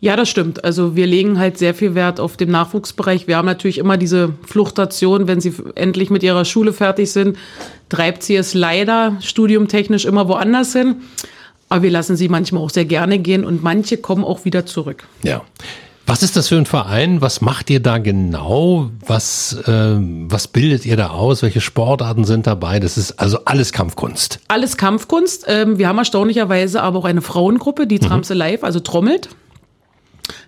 Ja, 0.00 0.14
das 0.14 0.28
stimmt. 0.28 0.64
Also 0.64 0.94
wir 0.94 1.06
legen 1.06 1.38
halt 1.38 1.58
sehr 1.58 1.74
viel 1.74 1.94
Wert 1.94 2.20
auf 2.20 2.36
den 2.36 2.50
Nachwuchsbereich. 2.50 3.26
Wir 3.26 3.36
haben 3.36 3.46
natürlich 3.46 3.78
immer 3.78 3.96
diese 3.96 4.34
Fluchtation, 4.46 5.26
wenn 5.26 5.40
sie 5.40 5.52
endlich 5.74 6.08
mit 6.10 6.22
ihrer 6.22 6.44
Schule 6.44 6.72
fertig 6.72 7.10
sind, 7.10 7.36
treibt 7.88 8.22
sie 8.22 8.36
es 8.36 8.54
leider 8.54 9.16
studiumtechnisch 9.20 10.04
immer 10.04 10.28
woanders 10.28 10.72
hin. 10.72 10.96
Aber 11.68 11.82
wir 11.82 11.90
lassen 11.90 12.16
sie 12.16 12.28
manchmal 12.28 12.62
auch 12.62 12.70
sehr 12.70 12.84
gerne 12.84 13.18
gehen 13.18 13.44
und 13.44 13.62
manche 13.62 13.96
kommen 13.96 14.24
auch 14.24 14.44
wieder 14.44 14.66
zurück. 14.66 15.04
Ja. 15.22 15.42
Was 16.06 16.22
ist 16.22 16.36
das 16.36 16.48
für 16.48 16.56
ein 16.56 16.64
Verein? 16.64 17.20
Was 17.20 17.42
macht 17.42 17.68
ihr 17.68 17.80
da 17.80 17.98
genau? 17.98 18.90
Was, 19.06 19.58
ähm, 19.66 20.26
was 20.30 20.48
bildet 20.48 20.86
ihr 20.86 20.96
da 20.96 21.08
aus? 21.08 21.42
Welche 21.42 21.60
Sportarten 21.60 22.24
sind 22.24 22.46
dabei? 22.46 22.80
Das 22.80 22.96
ist 22.96 23.20
also 23.20 23.40
alles 23.44 23.72
Kampfkunst. 23.72 24.40
Alles 24.48 24.78
Kampfkunst. 24.78 25.44
Ähm, 25.48 25.76
wir 25.76 25.86
haben 25.86 25.98
erstaunlicherweise 25.98 26.82
aber 26.82 27.00
auch 27.00 27.04
eine 27.04 27.20
Frauengruppe, 27.20 27.86
die 27.86 27.98
Tramse 27.98 28.32
Live, 28.32 28.64
also 28.64 28.80
trommelt, 28.80 29.28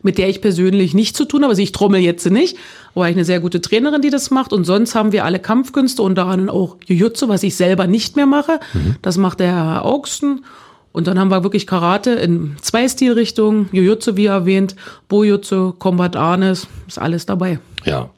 mit 0.02 0.18
der 0.18 0.28
ich 0.28 0.40
persönlich 0.40 0.94
nichts 0.94 1.16
zu 1.16 1.24
tun 1.24 1.42
habe. 1.42 1.50
Also 1.50 1.62
ich 1.62 1.72
trommel 1.72 2.00
jetzt 2.00 2.28
nicht, 2.30 2.56
aber 2.94 3.08
ich 3.08 3.16
eine 3.16 3.24
sehr 3.24 3.40
gute 3.40 3.60
Trainerin, 3.60 4.02
die 4.02 4.10
das 4.10 4.30
macht. 4.30 4.52
Und 4.52 4.64
sonst 4.64 4.94
haben 4.94 5.12
wir 5.12 5.24
alle 5.24 5.38
Kampfkünste, 5.38 6.02
unter 6.02 6.26
anderem 6.26 6.50
auch 6.50 6.76
Jiu-Jitsu, 6.86 7.28
was 7.28 7.42
ich 7.42 7.56
selber 7.56 7.86
nicht 7.86 8.16
mehr 8.16 8.26
mache. 8.26 8.60
Das 9.02 9.16
macht 9.16 9.40
der 9.40 9.48
Herr 9.48 9.84
Augsten. 9.84 10.44
Und 10.92 11.06
dann 11.06 11.18
haben 11.20 11.30
wir 11.30 11.44
wirklich 11.44 11.68
Karate 11.68 12.10
in 12.10 12.56
zwei 12.60 12.88
Stilrichtungen, 12.88 13.68
Jiu-Jitsu, 13.72 14.16
wie 14.16 14.26
erwähnt, 14.26 14.74
Bojutsu, 15.08 15.72
Combat 15.78 16.16
Arnes, 16.16 16.66
ist 16.88 16.98
alles 16.98 17.26
dabei. 17.26 17.60
Ja. 17.84 18.10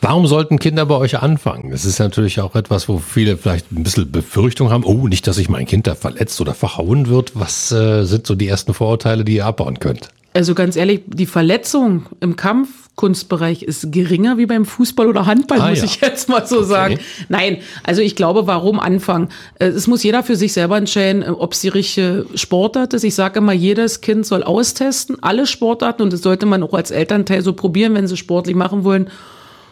Warum 0.00 0.26
sollten 0.26 0.58
Kinder 0.58 0.86
bei 0.86 0.94
euch 0.94 1.18
anfangen? 1.18 1.72
Das 1.72 1.84
ist 1.84 1.98
natürlich 1.98 2.40
auch 2.40 2.54
etwas, 2.54 2.88
wo 2.88 2.98
viele 2.98 3.36
vielleicht 3.36 3.70
ein 3.70 3.82
bisschen 3.82 4.10
Befürchtung 4.10 4.70
haben. 4.70 4.84
Oh, 4.84 5.08
nicht, 5.08 5.26
dass 5.26 5.36
sich 5.36 5.50
mein 5.50 5.66
Kind 5.66 5.86
da 5.86 5.94
verletzt 5.94 6.40
oder 6.40 6.54
verhauen 6.54 7.08
wird. 7.08 7.32
Was 7.34 7.70
äh, 7.72 8.04
sind 8.04 8.26
so 8.26 8.34
die 8.34 8.48
ersten 8.48 8.72
Vorurteile, 8.72 9.24
die 9.24 9.34
ihr 9.36 9.46
abbauen 9.46 9.78
könnt? 9.78 10.08
Also 10.32 10.54
ganz 10.54 10.76
ehrlich, 10.76 11.02
die 11.08 11.26
Verletzung 11.26 12.06
im 12.20 12.36
Kampfkunstbereich 12.36 13.64
ist 13.64 13.90
geringer 13.90 14.38
wie 14.38 14.46
beim 14.46 14.64
Fußball 14.64 15.08
oder 15.08 15.26
Handball, 15.26 15.60
Ah, 15.60 15.70
muss 15.70 15.78
ja. 15.78 15.84
ich 15.86 16.00
jetzt 16.00 16.28
mal 16.28 16.46
so 16.46 16.62
sagen. 16.62 17.00
Nein, 17.28 17.58
also 17.82 18.00
ich 18.00 18.14
glaube, 18.14 18.46
warum 18.46 18.78
anfangen? 18.78 19.28
Äh, 19.58 19.66
Es 19.66 19.88
muss 19.88 20.04
jeder 20.04 20.22
für 20.22 20.36
sich 20.36 20.52
selber 20.52 20.76
entscheiden, 20.76 21.22
äh, 21.22 21.30
ob 21.30 21.54
es 21.54 21.60
die 21.62 21.68
richtige 21.68 22.26
Sportart 22.36 22.94
ist. 22.94 23.02
Ich 23.02 23.16
sage 23.16 23.40
immer, 23.40 23.52
jedes 23.52 24.02
Kind 24.02 24.24
soll 24.24 24.44
austesten, 24.44 25.16
alle 25.20 25.48
Sportarten 25.48 26.02
und 26.02 26.12
das 26.12 26.22
sollte 26.22 26.46
man 26.46 26.62
auch 26.62 26.74
als 26.74 26.92
Elternteil 26.92 27.42
so 27.42 27.52
probieren, 27.52 27.94
wenn 27.94 28.06
sie 28.06 28.16
sportlich 28.16 28.54
machen 28.54 28.84
wollen. 28.84 29.08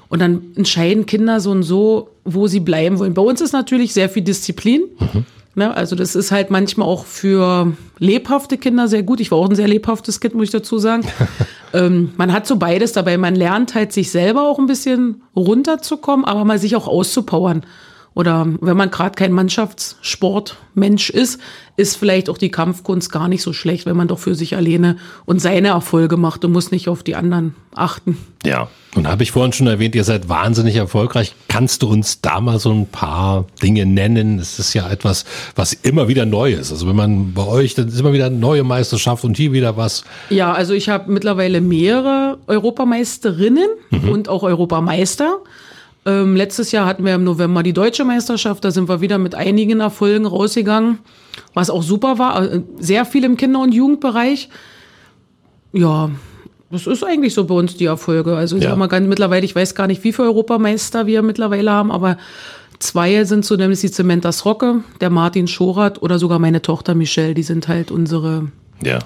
Und 0.09 0.21
dann 0.21 0.43
entscheiden 0.57 1.07
Kinder 1.07 1.39
so 1.39 1.51
und 1.53 1.63
so, 1.63 2.09
wo 2.25 2.49
sie 2.49 2.61
bleiben 2.61 2.99
wollen. 2.99 3.15
Bei 3.15 3.23
uns 3.23 3.41
ist 3.43 3.53
natürlich 3.53 3.93
sehr 3.93 4.09
viel 4.09 4.23
Disziplin. 4.23 4.83
Ne, 5.55 5.75
also 5.75 5.97
das 5.97 6.15
ist 6.15 6.31
halt 6.31 6.51
manchmal 6.51 6.87
auch 6.87 7.05
für 7.05 7.73
lebhafte 7.99 8.59
Kinder 8.59 8.87
sehr 8.87 9.03
gut. 9.03 9.21
Ich 9.21 9.31
war 9.31 9.39
auch 9.39 9.49
ein 9.49 9.57
sehr 9.57 9.67
lebhaftes 9.67 10.21
Kind, 10.21 10.35
muss 10.35 10.45
ich 10.45 10.51
dazu 10.51 10.79
sagen. 10.79 11.05
ähm, 11.73 12.13
man 12.17 12.33
hat 12.33 12.47
so 12.47 12.57
beides 12.57 12.93
dabei. 12.93 13.19
Man 13.19 13.35
lernt 13.35 13.75
halt 13.75 13.93
sich 13.93 14.11
selber 14.11 14.43
auch 14.43 14.59
ein 14.59 14.67
bisschen 14.67 15.23
runterzukommen, 15.35 16.25
aber 16.25 16.45
mal 16.45 16.59
sich 16.59 16.77
auch 16.77 16.87
auszupowern. 16.87 17.63
Oder 18.19 18.49
wenn 18.61 18.77
man 18.77 18.91
gerade 18.91 19.15
kein 19.15 19.31
Mannschaftssportmensch 19.31 21.09
ist, 21.09 21.39
ist 21.77 21.97
vielleicht 21.97 22.29
auch 22.29 22.37
die 22.37 22.51
Kampfkunst 22.51 23.13
gar 23.13 23.29
nicht 23.29 23.43
so 23.43 23.53
schlecht, 23.53 23.87
wenn 23.87 23.97
man 23.97 24.09
doch 24.09 24.19
für 24.19 24.35
sich 24.35 24.57
alleine 24.57 24.97
und 25.25 25.41
seine 25.41 25.69
Erfolge 25.69 26.17
macht 26.17 26.45
und 26.45 26.51
muss 26.51 26.73
nicht 26.73 26.89
auf 26.89 27.05
die 27.05 27.15
anderen 27.15 27.55
achten. 27.73 28.19
Ja, 28.45 28.67
und 28.97 29.07
habe 29.07 29.23
ich 29.23 29.31
vorhin 29.31 29.53
schon 29.53 29.69
erwähnt, 29.69 29.95
ihr 29.95 30.03
seid 30.03 30.29
wahnsinnig 30.29 30.75
erfolgreich. 30.75 31.37
Kannst 31.47 31.83
du 31.83 31.89
uns 31.89 32.21
da 32.21 32.41
mal 32.41 32.59
so 32.59 32.73
ein 32.73 32.87
paar 32.89 33.47
Dinge 33.63 33.87
nennen? 33.87 34.41
Es 34.41 34.59
ist 34.59 34.75
ja 34.75 34.91
etwas, 34.91 35.25
was 35.55 35.73
immer 35.73 36.09
wieder 36.09 36.27
neu 36.27 36.55
ist. 36.55 36.73
Also 36.73 36.89
wenn 36.89 36.97
man 36.97 37.35
bei 37.35 37.47
euch, 37.47 37.77
dann 37.77 37.87
ist 37.87 38.01
immer 38.01 38.13
wieder 38.13 38.27
eine 38.27 38.37
neue 38.39 38.65
Meisterschaft 38.65 39.23
und 39.23 39.37
hier 39.37 39.53
wieder 39.53 39.77
was. 39.77 40.03
Ja, 40.31 40.53
also 40.53 40.75
ich 40.75 40.89
habe 40.89 41.13
mittlerweile 41.13 41.61
mehrere 41.61 42.39
Europameisterinnen 42.49 43.69
mhm. 43.91 44.09
und 44.09 44.29
auch 44.29 44.43
Europameister. 44.43 45.39
Ähm, 46.09 46.37
letztes 46.37 46.73
Jahr 46.73 46.87
hatten 46.87 47.05
wir 47.05 47.15
im 47.15 47.25
November 47.25 47.63
die 47.63 47.75
deutsche 47.75 48.03
Meisterschaft. 48.03 48.65
Da 48.65 48.71
sind 48.71 48.89
wir 48.89 49.03
wieder 49.03 49.19
mit 49.19 49.35
einigen 49.35 49.81
Erfolgen 49.81 50.25
rausgegangen, 50.25 51.01
was 51.53 51.69
auch 51.69 51.83
super 51.83 52.19
war. 52.19 52.43
Äh, 52.43 52.63
sehr 52.79 53.05
viel 53.05 53.25
im 53.25 53.37
Kinder- 53.37 53.61
und 53.61 53.75
Jugendbereich. 53.75 54.49
Ja, 55.73 56.11
das 56.71 56.87
ist 56.87 57.05
eigentlich 57.05 57.35
so 57.35 57.45
bei 57.45 57.55
uns 57.55 57.77
die 57.77 57.85
Erfolge. 57.85 58.35
Also 58.37 58.57
ich 58.57 58.63
ja. 58.63 58.71
sag 58.71 58.79
mal 58.79 58.87
ganz 58.87 59.07
mittlerweile, 59.07 59.45
ich 59.45 59.55
weiß 59.55 59.75
gar 59.75 59.87
nicht, 59.87 60.03
wie 60.03 60.15
viele 60.15 60.29
Europameister 60.29 61.07
wir 61.07 61.21
mittlerweile 61.21 61.71
haben, 61.71 61.91
aber 61.91 62.17
zwei 62.79 63.25
sind 63.25 63.45
so, 63.45 63.57
nämlich 63.57 63.81
die 63.81 63.89
Cementas 63.89 64.47
Rocke, 64.47 64.83
der 65.03 65.11
Martin 65.11 65.47
Schorat 65.47 66.01
oder 66.01 66.19
sogar 66.19 66.39
meine 66.39 66.63
Tochter 66.63 66.95
Michelle. 66.95 67.35
Die 67.35 67.43
sind 67.43 67.69
halt 67.69 67.91
unsere 67.91 68.51
ja. 68.83 69.01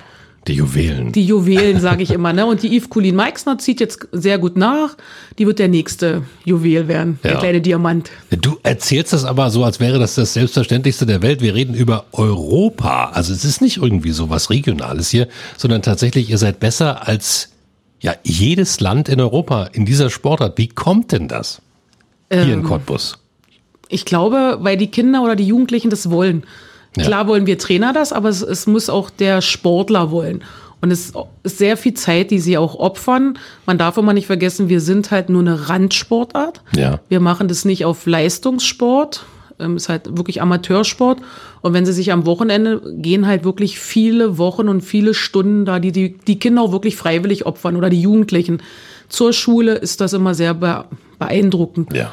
Die 0.49 0.55
Juwelen. 0.55 1.13
Die 1.13 1.25
Juwelen, 1.25 1.81
sage 1.81 2.03
ich 2.03 2.11
immer. 2.11 2.33
Ne? 2.33 2.45
Und 2.47 2.65
die 2.65 2.77
Yves 2.77 2.91
Colin 2.91 3.15
Meixner 3.15 3.59
zieht 3.59 3.79
jetzt 3.79 4.09
sehr 4.11 4.39
gut 4.39 4.57
nach. 4.57 4.97
Die 5.39 5.47
wird 5.47 5.61
der 5.61 5.69
nächste 5.69 6.23
Juwel 6.45 6.89
werden, 6.89 7.21
ja. 7.23 7.31
der 7.31 7.39
kleine 7.39 7.61
Diamant. 7.61 8.11
Du 8.31 8.59
erzählst 8.65 9.13
das 9.13 9.25
aber 9.25 9.51
so, 9.51 9.63
als 9.63 9.79
wäre 9.79 10.01
das 10.01 10.17
das 10.17 10.33
Selbstverständlichste 10.33 11.07
der 11.07 11.23
Welt. 11.23 11.43
Wir 11.43 11.55
reden 11.55 11.75
über 11.75 12.07
Europa. 12.11 13.11
Also 13.15 13.33
es 13.33 13.45
ist 13.45 13.61
nicht 13.61 13.77
irgendwie 13.77 14.11
so 14.11 14.31
was 14.31 14.51
Regionales 14.51 15.11
hier, 15.11 15.29
sondern 15.57 15.83
tatsächlich, 15.83 16.29
ihr 16.29 16.39
seid 16.39 16.59
besser 16.59 17.07
als 17.07 17.51
ja 18.01 18.15
jedes 18.25 18.81
Land 18.81 19.09
in 19.09 19.21
Europa 19.21 19.67
in 19.73 19.87
dieser 19.87 20.11
Sportart. 20.11 20.59
Wie 20.59 20.69
kommt 20.69 21.13
denn 21.13 21.29
das 21.29 21.63
hier 22.33 22.43
ähm, 22.43 22.53
in 22.53 22.63
Cottbus? 22.65 23.19
Ich 23.89 24.05
glaube, 24.05 24.59
weil 24.61 24.77
die 24.77 24.89
Kinder 24.89 25.23
oder 25.23 25.37
die 25.37 25.47
Jugendlichen 25.47 25.91
das 25.91 26.11
wollen. 26.11 26.45
Ja. 26.97 27.05
Klar 27.05 27.27
wollen 27.27 27.47
wir 27.47 27.59
Trainer 27.59 27.93
das, 27.93 28.13
aber 28.13 28.29
es, 28.29 28.43
es 28.43 28.67
muss 28.67 28.91
auch 28.91 29.11
der 29.11 29.41
Sportler 29.41 30.11
wollen. 30.11 30.45
Und 30.83 30.91
es 30.91 31.13
ist 31.45 31.59
sehr 31.59 31.77
viel 31.77 31.95
Zeit, 31.95 32.33
die 32.33 32.41
sie 32.41 32.59
auch 32.59 32.75
opfern. 32.75 33.39
Man 33.67 33.79
darf 33.79 33.97
immer 33.97 34.13
nicht 34.13 34.27
vergessen, 34.27 34.69
wir 34.69 34.81
sind 34.81 35.13
halt 35.13 35.29
nur 35.29 35.41
eine 35.41 35.69
Randsportart. 35.69 36.61
Ja. 36.75 36.99
Wir 37.09 37.21
machen 37.21 37.47
das 37.47 37.65
nicht 37.65 37.85
auf 37.85 38.05
Leistungssport. 38.05 39.25
Ähm, 39.61 39.77
es 39.77 39.85
ist 39.85 39.89
halt 39.89 40.17
wirklich 40.17 40.43
Amateursport. 40.43 41.21
Und 41.61 41.73
wenn 41.73 41.87
sie 41.87 41.93
sich 41.93 42.11
am 42.11 42.27
Wochenende 42.27 42.83
gehen 42.97 43.29
halt 43.29 43.45
wirklich 43.45 43.79
viele 43.79 44.39
Wochen 44.39 44.69
und 44.69 44.81
viele 44.81 45.15
Stunden 45.15 45.65
da, 45.65 45.79
die 45.79 45.93
die, 45.93 46.19
die 46.19 46.41
Kinder 46.41 46.63
auch 46.63 46.73
wirklich 46.73 46.97
freiwillig 46.97 47.47
opfern 47.47 47.77
oder 47.77 47.89
die 47.89 48.03
Jugendlichen. 48.03 48.61
Zur 49.09 49.33
Schule 49.33 49.75
ist 49.75 50.01
das 50.01 50.15
immer 50.15 50.35
sehr 50.35 50.55
beeindruckend. 51.19 51.95
Ja. 51.95 52.13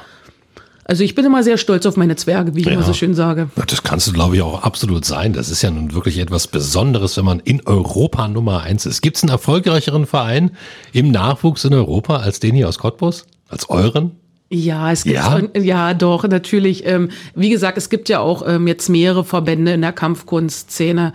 Also 0.90 1.04
ich 1.04 1.14
bin 1.14 1.24
immer 1.24 1.44
sehr 1.44 1.60
stolz 1.60 1.86
auf 1.86 1.98
meine 1.98 2.16
Zwerge, 2.16 2.56
wie 2.56 2.62
ich 2.62 2.66
ja. 2.66 2.72
immer 2.72 2.82
so 2.82 2.94
schön 2.94 3.14
sage. 3.14 3.48
Das 3.68 3.84
kannst 3.84 4.08
du, 4.08 4.12
glaube 4.12 4.36
ich, 4.36 4.42
auch 4.42 4.64
absolut 4.64 5.06
sein. 5.06 5.34
Das 5.34 5.52
ist 5.52 5.62
ja 5.62 5.70
nun 5.70 5.94
wirklich 5.94 6.18
etwas 6.18 6.48
Besonderes, 6.48 7.16
wenn 7.16 7.26
man 7.26 7.40
in 7.42 7.62
Europa 7.68 8.28
Nummer 8.28 8.64
eins 8.64 8.88
ist. 8.88 9.02
Gibt 9.02 9.18
es 9.18 9.22
einen 9.22 9.32
erfolgreicheren 9.32 10.08
Verein 10.08 10.50
im 10.92 11.12
Nachwuchs 11.12 11.64
in 11.64 11.76
Europa 11.76 12.18
als 12.18 12.40
den 12.40 12.56
hier 12.56 12.68
aus 12.68 12.80
Cottbus? 12.80 13.28
Als 13.50 13.70
euren? 13.70 14.14
Ja, 14.50 14.92
es 14.92 15.04
gibt 15.04 15.14
ja, 15.18 15.40
ja 15.60 15.94
doch 15.94 16.28
natürlich. 16.28 16.88
Ähm, 16.88 17.10
wie 17.36 17.52
gesagt, 17.52 17.78
es 17.78 17.92
gibt 17.92 18.10
ja 18.10 18.22
auch 18.22 18.42
ähm, 18.48 18.66
jetzt 18.66 18.90
mehrere 18.90 19.24
Verbände 19.24 19.74
in 19.74 19.82
der 19.82 19.94
Kampfkunstszene. 19.94 21.14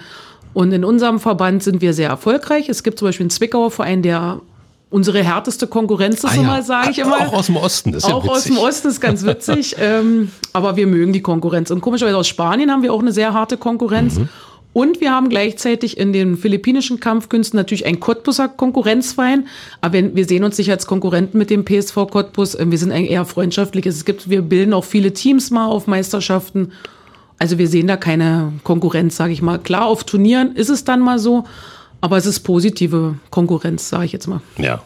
Und 0.53 0.71
in 0.71 0.85
unserem 0.85 1.19
Verband 1.19 1.65
sind 1.65 1.81
wir 1.81 1.95
sehr 1.95 2.11
erfolgreich. 2.11 2.69
Es 2.69 2.85
gibt 2.85 3.01
zum 3.01 3.09
Beispiel 3.09 3.25
einen 3.25 3.31
Zwickauer 3.31 3.73
Verein, 3.73 4.03
der 4.03 4.41
unsere 4.91 5.23
härteste 5.23 5.67
Konkurrenz 5.67 6.23
ist, 6.25 6.39
ah, 6.39 6.43
ja. 6.43 6.63
sage 6.63 6.91
ich 6.93 6.99
immer. 6.99 7.19
Auch 7.19 7.33
aus 7.33 7.47
dem 7.47 7.57
Osten, 7.57 7.93
das 7.93 8.05
ist 8.05 8.13
Auch 8.13 8.25
ja 8.25 8.31
aus 8.31 8.45
dem 8.45 8.59
Osten 8.59 8.89
ist 8.89 9.01
ganz 9.01 9.25
witzig. 9.25 9.77
ähm, 9.81 10.31
aber 10.53 10.77
wir 10.77 10.87
mögen 10.87 11.13
die 11.13 11.23
Konkurrenz. 11.23 11.71
Und 11.71 11.81
komischerweise 11.81 12.17
aus 12.17 12.29
Spanien 12.29 12.71
haben 12.71 12.83
wir 12.83 12.93
auch 12.93 13.01
eine 13.01 13.13
sehr 13.13 13.33
harte 13.33 13.57
Konkurrenz. 13.57 14.19
Mhm. 14.19 14.29
Und 14.75 15.01
wir 15.01 15.13
haben 15.13 15.29
gleichzeitig 15.29 15.99
in 15.99 16.13
den 16.13 16.37
philippinischen 16.37 16.99
Kampfkünsten 16.99 17.57
natürlich 17.57 17.87
ein 17.87 18.01
Cottbuser 18.01 18.49
Konkurrenzverein. 18.49 19.47
Aber 19.81 20.15
wir 20.17 20.27
sehen 20.27 20.43
uns 20.43 20.59
nicht 20.59 20.71
als 20.71 20.87
Konkurrenten 20.87 21.39
mit 21.39 21.49
dem 21.49 21.65
PSV 21.65 21.95
Cottbus. 22.11 22.59
Wir 22.59 22.79
sind 22.79 22.91
eher 22.91 23.25
freundschaftliches. 23.25 23.97
Es 23.97 24.05
gibt, 24.05 24.29
wir 24.29 24.43
bilden 24.43 24.75
auch 24.75 24.85
viele 24.85 25.13
Teams 25.13 25.51
mal 25.51 25.67
auf 25.67 25.87
Meisterschaften. 25.87 26.73
Also 27.39 27.59
wir 27.59 27.69
sehen 27.69 27.87
da 27.87 27.97
keine 27.97 28.53
Konkurrenz, 28.65 29.17
sage 29.17 29.33
ich 29.33 29.43
mal. 29.43 29.59
Klar, 29.59 29.87
auf 29.87 30.03
Turnieren 30.03 30.57
ist 30.57 30.71
es 30.71 30.83
dann 30.83 31.01
mal 31.01 31.21
so. 31.21 31.45
Aber 32.05 32.19
es 32.19 32.27
ist 32.27 32.41
positive 32.41 33.15
Konkurrenz, 33.31 33.89
sage 33.89 34.05
ich 34.05 34.13
jetzt 34.13 34.27
mal. 34.27 34.43
Ja. 34.59 34.83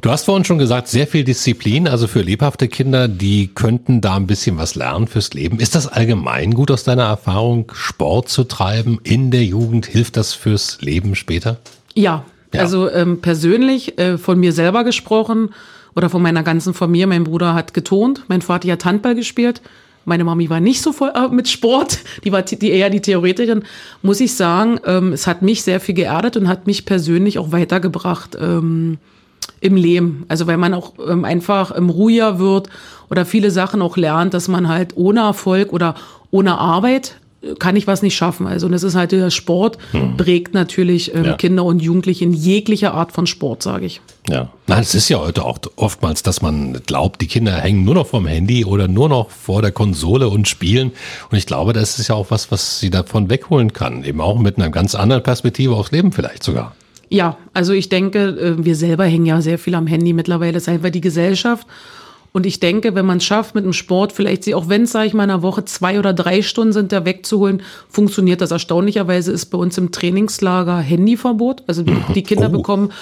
Du 0.00 0.10
hast 0.10 0.24
vorhin 0.24 0.44
schon 0.44 0.58
gesagt, 0.58 0.88
sehr 0.88 1.06
viel 1.06 1.22
Disziplin, 1.22 1.86
also 1.86 2.08
für 2.08 2.20
lebhafte 2.20 2.66
Kinder, 2.66 3.06
die 3.06 3.46
könnten 3.46 4.00
da 4.00 4.16
ein 4.16 4.26
bisschen 4.26 4.58
was 4.58 4.74
lernen 4.74 5.06
fürs 5.06 5.32
Leben. 5.34 5.60
Ist 5.60 5.76
das 5.76 5.86
allgemein 5.86 6.54
gut 6.54 6.72
aus 6.72 6.82
deiner 6.82 7.04
Erfahrung, 7.04 7.70
Sport 7.74 8.28
zu 8.28 8.42
treiben 8.42 8.98
in 9.04 9.30
der 9.30 9.44
Jugend? 9.44 9.86
Hilft 9.86 10.16
das 10.16 10.32
fürs 10.32 10.80
Leben 10.80 11.14
später? 11.14 11.58
Ja, 11.94 12.24
ja. 12.52 12.60
also 12.60 12.90
ähm, 12.90 13.20
persönlich 13.20 13.96
äh, 13.96 14.18
von 14.18 14.40
mir 14.40 14.52
selber 14.52 14.82
gesprochen 14.82 15.50
oder 15.94 16.10
von 16.10 16.22
meiner 16.22 16.42
ganzen 16.42 16.74
Familie. 16.74 17.06
Mein 17.06 17.22
Bruder 17.22 17.54
hat 17.54 17.72
getont, 17.72 18.24
mein 18.26 18.42
Vater 18.42 18.72
hat 18.72 18.84
Handball 18.84 19.14
gespielt. 19.14 19.62
Meine 20.08 20.24
Mami 20.24 20.48
war 20.48 20.58
nicht 20.58 20.80
so 20.80 20.92
voll 20.92 21.12
äh, 21.14 21.28
mit 21.28 21.48
Sport, 21.48 21.98
die 22.24 22.32
war 22.32 22.42
die, 22.42 22.70
eher 22.70 22.88
die 22.88 23.00
Theoretikerin. 23.00 23.62
Muss 24.02 24.20
ich 24.20 24.34
sagen, 24.34 24.80
ähm, 24.86 25.12
es 25.12 25.26
hat 25.26 25.42
mich 25.42 25.62
sehr 25.62 25.80
viel 25.80 25.94
geerdet 25.94 26.36
und 26.36 26.48
hat 26.48 26.66
mich 26.66 26.86
persönlich 26.86 27.38
auch 27.38 27.52
weitergebracht 27.52 28.36
ähm, 28.40 28.96
im 29.60 29.76
Leben. 29.76 30.24
Also 30.28 30.46
weil 30.46 30.56
man 30.56 30.72
auch 30.72 30.94
ähm, 31.06 31.24
einfach 31.26 31.76
ähm, 31.76 31.90
ruhiger 31.90 32.38
wird 32.38 32.70
oder 33.10 33.26
viele 33.26 33.50
Sachen 33.50 33.82
auch 33.82 33.98
lernt, 33.98 34.32
dass 34.32 34.48
man 34.48 34.68
halt 34.68 34.96
ohne 34.96 35.20
Erfolg 35.20 35.74
oder 35.74 35.94
ohne 36.30 36.58
Arbeit 36.58 37.16
kann 37.58 37.76
ich 37.76 37.86
was 37.86 38.02
nicht 38.02 38.16
schaffen. 38.16 38.46
Also 38.46 38.66
und 38.66 38.72
das 38.72 38.82
ist 38.82 38.94
halt 38.94 39.12
der 39.12 39.30
Sport 39.30 39.78
hm. 39.92 40.16
prägt 40.16 40.54
natürlich 40.54 41.14
ähm, 41.14 41.24
ja. 41.24 41.32
Kinder 41.34 41.64
und 41.64 41.80
Jugendliche 41.80 42.24
in 42.24 42.32
jeglicher 42.32 42.94
Art 42.94 43.12
von 43.12 43.26
Sport, 43.26 43.62
sage 43.62 43.86
ich. 43.86 44.00
Ja, 44.28 44.50
nein, 44.66 44.80
es 44.80 44.94
ist 44.94 45.08
ja 45.08 45.20
heute 45.20 45.44
auch 45.44 45.58
oftmals, 45.76 46.22
dass 46.22 46.42
man 46.42 46.80
glaubt, 46.86 47.20
die 47.20 47.28
Kinder 47.28 47.52
hängen 47.52 47.84
nur 47.84 47.94
noch 47.94 48.08
vom 48.08 48.26
Handy 48.26 48.64
oder 48.64 48.88
nur 48.88 49.08
noch 49.08 49.30
vor 49.30 49.62
der 49.62 49.70
Konsole 49.70 50.28
und 50.28 50.48
spielen. 50.48 50.92
Und 51.30 51.38
ich 51.38 51.46
glaube, 51.46 51.72
das 51.72 51.98
ist 51.98 52.08
ja 52.08 52.14
auch 52.14 52.30
was, 52.30 52.50
was 52.50 52.80
sie 52.80 52.90
davon 52.90 53.30
wegholen 53.30 53.72
kann, 53.72 54.04
eben 54.04 54.20
auch 54.20 54.38
mit 54.38 54.56
einer 54.56 54.70
ganz 54.70 54.94
anderen 54.94 55.22
Perspektive 55.22 55.74
aufs 55.74 55.92
Leben 55.92 56.12
vielleicht 56.12 56.42
sogar. 56.42 56.74
Ja, 57.08 57.38
also 57.54 57.72
ich 57.72 57.88
denke, 57.88 58.18
äh, 58.28 58.64
wir 58.64 58.76
selber 58.76 59.04
hängen 59.04 59.26
ja 59.26 59.40
sehr 59.40 59.58
viel 59.58 59.74
am 59.74 59.86
Handy 59.86 60.12
mittlerweile, 60.12 60.52
das 60.52 60.64
ist 60.64 60.68
einfach 60.68 60.90
die 60.90 61.00
Gesellschaft. 61.00 61.66
Und 62.32 62.46
ich 62.46 62.60
denke, 62.60 62.94
wenn 62.94 63.06
man 63.06 63.18
es 63.18 63.24
schafft, 63.24 63.54
mit 63.54 63.64
dem 63.64 63.72
Sport, 63.72 64.12
vielleicht 64.12 64.44
sie, 64.44 64.54
auch 64.54 64.68
wenn 64.68 64.82
es, 64.82 64.92
sage 64.92 65.06
ich 65.06 65.14
mal, 65.14 65.24
in 65.24 65.30
einer 65.30 65.42
Woche 65.42 65.64
zwei 65.64 65.98
oder 65.98 66.12
drei 66.12 66.42
Stunden 66.42 66.72
sind, 66.72 66.92
da 66.92 67.04
wegzuholen, 67.04 67.62
funktioniert 67.88 68.40
das. 68.40 68.50
Erstaunlicherweise 68.50 69.32
ist 69.32 69.46
bei 69.46 69.58
uns 69.58 69.78
im 69.78 69.92
Trainingslager 69.92 70.78
Handyverbot. 70.78 71.64
Also 71.66 71.84
die, 72.14 72.22
Kinder 72.22 72.48
oh. 72.48 72.56
bekommen 72.56 72.92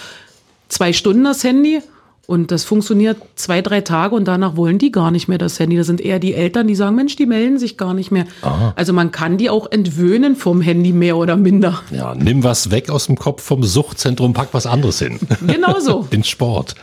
zwei 0.68 0.92
Stunden 0.92 1.25
das 1.25 1.42
Handy 1.45 1.80
und 2.26 2.50
das 2.50 2.64
funktioniert 2.64 3.18
zwei, 3.37 3.62
drei 3.62 3.83
Tage 3.83 4.14
und 4.14 4.26
danach 4.26 4.56
wollen 4.56 4.78
die 4.78 4.90
gar 4.90 5.12
nicht 5.12 5.28
mehr 5.28 5.38
das 5.38 5.61
Handy. 5.61 5.76
Das 5.76 5.87
sind 5.87 6.00
eher 6.00 6.18
die 6.18 6.35
Eltern, 6.35 6.66
die 6.66 6.75
sagen, 6.75 6.97
Mensch, 6.97 7.14
die 7.14 7.26
melden 7.26 7.59
sich 7.59 7.76
gar 7.76 7.95
nicht 7.95 8.11
mehr. 8.11 8.26
Aha. 8.42 8.73
Also 8.75 8.92
man 8.92 9.12
kann 9.12 9.37
die 9.37 9.49
auch 9.49 9.71
entwöhnen 9.71 10.35
vom 10.35 10.61
Handy 10.61 10.92
mehr 10.92 11.16
oder 11.16 11.37
minder. 11.37 11.83
Ja, 11.92 12.14
nimm 12.16 12.42
was 12.42 12.73
weg 12.73 12.90
aus 12.90 13.06
dem 13.06 13.16
Kopf 13.16 13.42
vom 13.42 13.62
Suchtzentrum, 13.62 14.33
pack 14.33 14.49
was 14.52 14.66
anderes 14.66 14.99
hin. 14.99 15.21
Genau 15.47 15.78
so. 15.78 16.02
Den 16.12 16.25
Sport. 16.25 16.75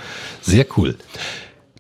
Sehr 0.41 0.65
cool. 0.77 0.95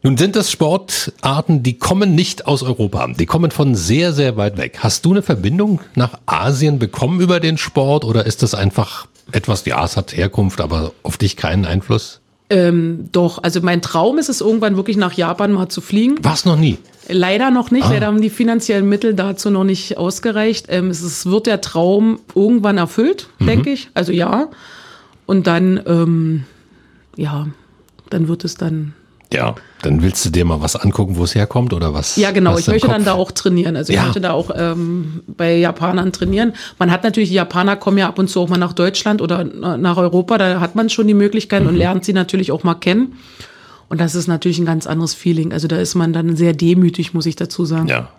Nun 0.05 0.17
sind 0.17 0.35
das 0.35 0.51
Sportarten, 0.51 1.63
die 1.63 1.77
kommen 1.77 2.13
nicht 2.13 2.45
aus 2.45 2.61
Europa. 2.61 3.07
Die 3.07 3.25
kommen 3.25 3.51
von 3.51 3.73
sehr, 3.73 4.11
sehr 4.11 4.35
weit 4.35 4.57
weg. 4.57 4.79
Hast 4.79 5.05
du 5.05 5.11
eine 5.11 5.21
Verbindung 5.21 5.79
nach 5.95 6.19
Asien 6.25 6.77
bekommen 6.77 7.21
über 7.21 7.39
den 7.39 7.57
Sport 7.57 8.03
oder 8.03 8.25
ist 8.25 8.43
das 8.43 8.53
einfach 8.53 9.07
etwas, 9.31 9.63
ja, 9.65 9.81
es 9.85 9.95
hat 9.95 10.15
Herkunft, 10.15 10.59
aber 10.59 10.91
auf 11.03 11.17
dich 11.17 11.37
keinen 11.37 11.63
Einfluss? 11.63 12.19
Ähm, 12.49 13.07
doch, 13.13 13.41
also 13.43 13.61
mein 13.61 13.81
Traum 13.81 14.17
ist 14.17 14.27
es 14.27 14.41
irgendwann 14.41 14.75
wirklich 14.75 14.97
nach 14.97 15.13
Japan 15.13 15.53
mal 15.53 15.69
zu 15.69 15.79
fliegen. 15.79 16.15
Was 16.21 16.43
noch 16.43 16.57
nie? 16.57 16.79
Leider 17.07 17.49
noch 17.49 17.71
nicht, 17.71 17.85
ah. 17.85 17.93
leider 17.93 18.07
haben 18.07 18.21
die 18.21 18.29
finanziellen 18.29 18.89
Mittel 18.89 19.13
dazu 19.13 19.49
noch 19.51 19.63
nicht 19.63 19.97
ausgereicht. 19.97 20.65
Ähm, 20.67 20.89
es 20.89 21.01
ist, 21.01 21.27
wird 21.27 21.47
der 21.47 21.61
Traum 21.61 22.19
irgendwann 22.35 22.77
erfüllt, 22.77 23.29
mhm. 23.39 23.45
denke 23.45 23.69
ich. 23.69 23.89
Also 23.93 24.11
ja. 24.11 24.49
Und 25.25 25.47
dann, 25.47 25.81
ähm, 25.87 26.43
ja, 27.15 27.47
dann 28.09 28.27
wird 28.27 28.43
es 28.43 28.55
dann 28.55 28.93
ja, 29.33 29.55
dann 29.81 30.01
willst 30.01 30.23
du 30.25 30.29
dir 30.29 30.45
mal 30.45 30.61
was 30.61 30.75
angucken, 30.75 31.17
wo 31.17 31.23
es 31.23 31.35
herkommt 31.35 31.73
oder 31.73 31.93
was? 31.93 32.15
Ja, 32.15 32.31
genau. 32.31 32.57
Ich 32.57 32.67
möchte 32.67 32.87
dann 32.87 33.03
da 33.03 33.13
auch 33.13 33.31
trainieren. 33.31 33.75
Also 33.75 33.91
ich 33.91 33.97
ja. 33.97 34.05
möchte 34.05 34.21
da 34.21 34.31
auch 34.31 34.49
ähm, 34.55 35.23
bei 35.27 35.57
Japanern 35.57 36.13
trainieren. 36.13 36.53
Man 36.79 36.91
hat 36.91 37.03
natürlich, 37.03 37.29
die 37.29 37.35
Japaner 37.35 37.75
kommen 37.75 37.97
ja 37.97 38.07
ab 38.07 38.19
und 38.19 38.29
zu 38.29 38.39
auch 38.39 38.49
mal 38.49 38.57
nach 38.57 38.73
Deutschland 38.73 39.21
oder 39.21 39.43
nach 39.43 39.97
Europa. 39.97 40.37
Da 40.37 40.59
hat 40.59 40.75
man 40.75 40.89
schon 40.89 41.07
die 41.07 41.13
Möglichkeit 41.13 41.63
mhm. 41.63 41.69
und 41.69 41.75
lernt 41.75 42.05
sie 42.05 42.13
natürlich 42.13 42.51
auch 42.51 42.63
mal 42.63 42.75
kennen. 42.75 43.17
Und 43.89 43.99
das 43.99 44.15
ist 44.15 44.27
natürlich 44.27 44.59
ein 44.59 44.65
ganz 44.65 44.87
anderes 44.87 45.13
Feeling. 45.13 45.51
Also 45.51 45.67
da 45.67 45.77
ist 45.77 45.95
man 45.95 46.13
dann 46.13 46.35
sehr 46.35 46.53
demütig, 46.53 47.13
muss 47.13 47.25
ich 47.25 47.35
dazu 47.35 47.65
sagen. 47.65 47.87
Ja. 47.87 48.09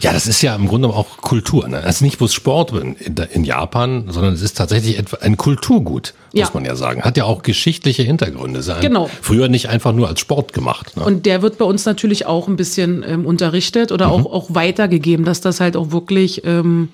Ja, 0.00 0.12
das 0.12 0.26
ist 0.26 0.42
ja 0.42 0.54
im 0.54 0.68
Grunde 0.68 0.88
auch 0.88 1.18
Kultur. 1.18 1.68
Ne? 1.68 1.80
Das 1.82 1.96
ist 1.96 2.00
nicht 2.02 2.18
bloß 2.18 2.32
Sport 2.32 2.72
in, 2.72 2.94
in 3.32 3.44
Japan, 3.44 4.04
sondern 4.08 4.32
es 4.34 4.42
ist 4.42 4.56
tatsächlich 4.56 5.02
ein 5.20 5.36
Kulturgut, 5.36 6.14
muss 6.32 6.40
Ja. 6.40 6.50
man 6.54 6.64
ja 6.64 6.76
sagen. 6.76 7.02
Hat 7.02 7.16
ja 7.16 7.24
auch 7.24 7.42
geschichtliche 7.42 8.02
Hintergründe. 8.02 8.62
Sein. 8.62 8.80
Genau. 8.80 9.10
Früher 9.22 9.48
nicht 9.48 9.68
einfach 9.68 9.92
nur 9.92 10.08
als 10.08 10.20
Sport 10.20 10.52
gemacht. 10.52 10.96
Ne? 10.96 11.04
Und 11.04 11.26
der 11.26 11.42
wird 11.42 11.58
bei 11.58 11.64
uns 11.64 11.84
natürlich 11.84 12.26
auch 12.26 12.48
ein 12.48 12.56
bisschen 12.56 13.04
ähm, 13.06 13.26
unterrichtet 13.26 13.92
oder 13.92 14.06
Mhm. 14.08 14.12
auch, 14.26 14.32
auch 14.32 14.54
weitergegeben, 14.54 15.24
dass 15.24 15.40
das 15.40 15.60
halt 15.60 15.76
auch 15.76 15.90
wirklich 15.92 16.42
ähm, 16.44 16.88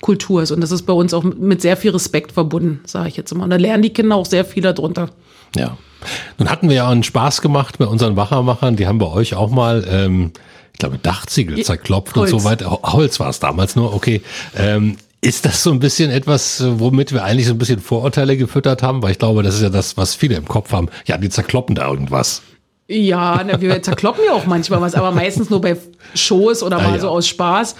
Kultur 0.00 0.42
ist. 0.42 0.50
Und 0.50 0.60
das 0.60 0.70
ist 0.72 0.82
bei 0.82 0.92
uns 0.92 1.14
auch 1.14 1.22
mit 1.22 1.62
sehr 1.62 1.76
viel 1.76 1.92
Respekt 1.92 2.32
verbunden, 2.32 2.80
sage 2.86 3.08
ich 3.08 3.16
jetzt 3.16 3.30
immer. 3.32 3.44
Und 3.44 3.50
da 3.50 3.56
lernen 3.56 3.82
die 3.82 3.90
Kinder 3.90 4.16
auch 4.16 4.26
sehr 4.26 4.44
viel 4.44 4.62
darunter. 4.62 5.10
Ja. 5.56 5.76
Nun 6.38 6.50
hatten 6.50 6.68
wir 6.68 6.74
ja 6.76 6.88
einen 6.88 7.04
Spaß 7.04 7.40
gemacht 7.42 7.78
mit 7.78 7.88
unseren 7.88 8.16
Wachermachern. 8.16 8.74
Die 8.74 8.88
haben 8.88 8.98
bei 8.98 9.06
euch 9.06 9.34
auch 9.36 9.50
mal, 9.50 9.86
ähm, 9.88 10.32
glaube, 10.82 10.98
Dachziegel 10.98 11.62
zerklopft 11.64 12.16
und 12.16 12.22
Holz. 12.22 12.30
so 12.30 12.44
weiter. 12.44 12.70
Ho- 12.70 12.80
Holz 12.82 13.18
war 13.20 13.28
es 13.30 13.40
damals 13.40 13.74
nur, 13.76 13.94
okay. 13.94 14.22
Ähm, 14.56 14.96
ist 15.20 15.44
das 15.44 15.62
so 15.62 15.70
ein 15.70 15.78
bisschen 15.78 16.10
etwas, 16.10 16.62
womit 16.66 17.12
wir 17.12 17.22
eigentlich 17.24 17.46
so 17.46 17.52
ein 17.54 17.58
bisschen 17.58 17.80
Vorurteile 17.80 18.36
gefüttert 18.36 18.82
haben? 18.82 19.02
Weil 19.02 19.12
ich 19.12 19.18
glaube, 19.18 19.42
das 19.42 19.54
ist 19.54 19.62
ja 19.62 19.68
das, 19.70 19.96
was 19.96 20.14
viele 20.14 20.34
im 20.36 20.46
Kopf 20.46 20.72
haben. 20.72 20.88
Ja, 21.06 21.16
die 21.16 21.28
zerkloppen 21.28 21.74
da 21.76 21.88
irgendwas. 21.88 22.42
Ja, 22.88 23.42
ne, 23.44 23.60
wir 23.60 23.80
zerkloppen 23.82 24.24
ja 24.26 24.32
auch 24.32 24.46
manchmal 24.46 24.80
was, 24.80 24.94
aber 24.96 25.12
meistens 25.12 25.48
nur 25.48 25.60
bei 25.60 25.76
Shows 26.14 26.62
oder 26.62 26.76
Ah, 26.80 26.82
mal 26.82 26.94
ja. 26.96 27.00
so 27.00 27.08
aus 27.08 27.28
Spaß. 27.28 27.76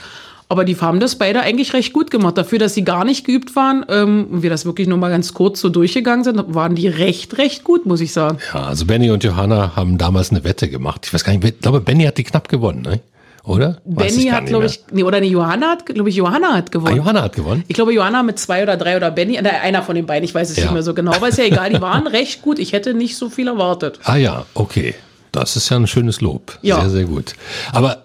Aber 0.53 0.67
die 0.67 0.77
haben 0.77 1.01
das 1.01 1.17
beide 1.17 1.41
eigentlich 1.41 1.73
recht 1.73 1.95
gut 1.95 2.11
gemacht. 2.11 2.37
Dafür, 2.37 2.59
dass 2.59 2.75
sie 2.75 2.85
gar 2.85 3.07
nicht 3.07 3.25
geübt 3.25 3.57
waren 3.57 3.87
ähm, 3.89 4.27
und 4.31 4.43
wir 4.43 4.51
das 4.51 4.67
wirklich 4.67 4.87
nur 4.87 4.99
mal 4.99 5.09
ganz 5.09 5.33
kurz 5.33 5.61
so 5.61 5.71
durchgegangen 5.71 6.25
sind, 6.25 6.43
waren 6.55 6.75
die 6.75 6.89
recht, 6.89 7.39
recht 7.39 7.65
gut, 7.65 7.87
muss 7.87 8.03
ich 8.03 8.13
sagen. 8.13 8.37
Ja, 8.53 8.65
also 8.65 8.85
Benny 8.85 9.11
und 9.11 9.25
Johanna 9.25 9.75
haben 9.77 9.97
damals 9.97 10.31
eine 10.31 10.45
Wette 10.45 10.69
gemacht. 10.69 11.07
Ich 11.07 11.15
weiß 11.15 11.25
gar 11.25 11.33
nicht, 11.33 11.43
ich 11.43 11.59
glaube, 11.61 11.81
Benny 11.81 12.05
hat 12.05 12.19
die 12.19 12.25
knapp 12.25 12.51
gewonnen, 12.51 12.83
ne? 12.83 13.01
Oder? 13.45 13.79
Benny 13.87 14.27
hat, 14.27 14.45
glaube 14.47 14.67
ich, 14.67 14.81
nee, 14.93 15.03
oder 15.03 15.19
nee, 15.21 15.29
Johanna 15.29 15.71
hat, 15.71 15.87
glaube 15.87 16.11
ich, 16.11 16.17
Johanna 16.17 16.53
hat 16.53 16.67
Ah, 16.69 16.71
gewonnen. 16.71 16.97
Johanna 16.97 17.23
hat 17.23 17.35
gewonnen. 17.35 17.65
Ich 17.67 17.75
glaube, 17.75 17.95
Johanna 17.95 18.23
mit 18.23 18.39
zwei 18.39 18.63
oder 18.63 18.77
drei 18.77 18.95
oder 18.97 19.11
Benny, 19.11 19.37
äh, 19.37 19.41
einer 19.49 19.83
von 19.83 19.95
den 19.97 20.05
beiden, 20.07 20.25
ich 20.25 20.35
weiß 20.35 20.51
es 20.51 20.59
Ja. 20.59 20.65
nicht 20.65 20.73
mehr 20.75 20.83
so 20.83 20.93
genau, 20.95 21.13
aber 21.13 21.29
ist 21.29 21.39
ja 21.39 21.45
egal, 21.45 21.71
die 21.71 21.81
waren 21.81 22.07
recht 22.19 22.43
gut. 22.43 22.59
Ich 22.59 22.73
hätte 22.73 22.93
nicht 22.95 23.17
so 23.17 23.31
viel 23.31 23.49
erwartet. 23.49 23.99
Ah 24.05 24.17
ja, 24.17 24.45
okay. 24.55 24.95
Das 25.33 25.57
ist 25.57 25.71
ja 25.71 25.79
ein 25.79 25.87
schönes 25.87 26.21
Lob. 26.21 26.59
Ja. 26.61 26.81
Sehr, 26.83 26.91
sehr 26.91 27.05
gut. 27.05 27.33
Aber 27.73 28.02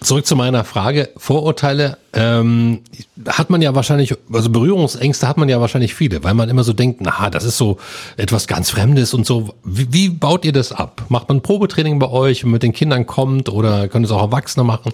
zurück 0.00 0.26
zu 0.26 0.36
meiner 0.36 0.64
Frage. 0.64 1.10
Vorurteile 1.16 1.98
ähm, 2.12 2.80
hat 3.28 3.50
man 3.50 3.62
ja 3.62 3.74
wahrscheinlich, 3.74 4.14
also 4.32 4.50
Berührungsängste 4.50 5.28
hat 5.28 5.36
man 5.36 5.48
ja 5.48 5.60
wahrscheinlich 5.60 5.94
viele, 5.94 6.24
weil 6.24 6.34
man 6.34 6.48
immer 6.48 6.64
so 6.64 6.72
denkt, 6.72 7.00
na, 7.00 7.30
das 7.30 7.44
ist 7.44 7.58
so 7.58 7.78
etwas 8.16 8.46
ganz 8.46 8.70
Fremdes 8.70 9.14
und 9.14 9.26
so. 9.26 9.50
Wie, 9.62 9.92
wie 9.92 10.08
baut 10.08 10.44
ihr 10.44 10.52
das 10.52 10.72
ab? 10.72 11.02
Macht 11.08 11.28
man 11.28 11.42
Probetraining 11.42 11.98
bei 11.98 12.08
euch, 12.08 12.44
wenn 12.44 12.50
mit 12.50 12.62
den 12.62 12.72
Kindern 12.72 13.06
kommt 13.06 13.48
oder 13.48 13.88
können 13.88 14.04
es 14.04 14.10
auch 14.10 14.22
Erwachsene 14.22 14.64
machen? 14.64 14.92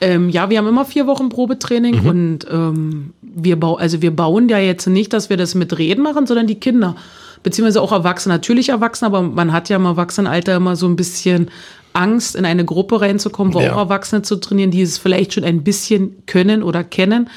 Ähm, 0.00 0.28
ja, 0.28 0.48
wir 0.48 0.58
haben 0.58 0.68
immer 0.68 0.84
vier 0.84 1.06
Wochen 1.06 1.28
Probetraining 1.28 2.02
Mhm. 2.02 2.08
und 2.08 2.46
ähm, 2.50 3.12
wir, 3.20 3.58
bau, 3.58 3.76
also 3.76 4.00
wir 4.00 4.14
bauen 4.14 4.48
ja 4.48 4.58
jetzt 4.58 4.86
nicht, 4.86 5.12
dass 5.12 5.28
wir 5.28 5.36
das 5.36 5.54
mit 5.54 5.76
Reden 5.76 6.02
machen, 6.02 6.26
sondern 6.26 6.46
die 6.46 6.54
Kinder, 6.54 6.94
beziehungsweise 7.42 7.82
auch 7.82 7.92
Erwachsene. 7.92 8.34
Natürlich 8.34 8.68
Erwachsene, 8.68 9.06
aber 9.08 9.22
man 9.22 9.52
hat 9.52 9.68
ja 9.68 9.76
im 9.76 9.84
Erwachsenenalter 9.84 10.56
immer 10.56 10.76
so 10.76 10.86
ein 10.86 10.96
bisschen 10.96 11.50
Angst, 11.98 12.36
in 12.36 12.44
eine 12.44 12.64
Gruppe 12.64 13.00
reinzukommen, 13.00 13.52
wo 13.54 13.60
Ja. 13.60 13.74
auch 13.74 13.78
Erwachsene 13.78 14.22
zu 14.22 14.36
trainieren, 14.36 14.70
die 14.70 14.82
es 14.82 14.98
vielleicht 14.98 15.34
schon 15.34 15.44
ein 15.44 15.62
bisschen 15.64 16.22
können 16.26 16.62
oder 16.62 16.84
kennen. 16.84 17.28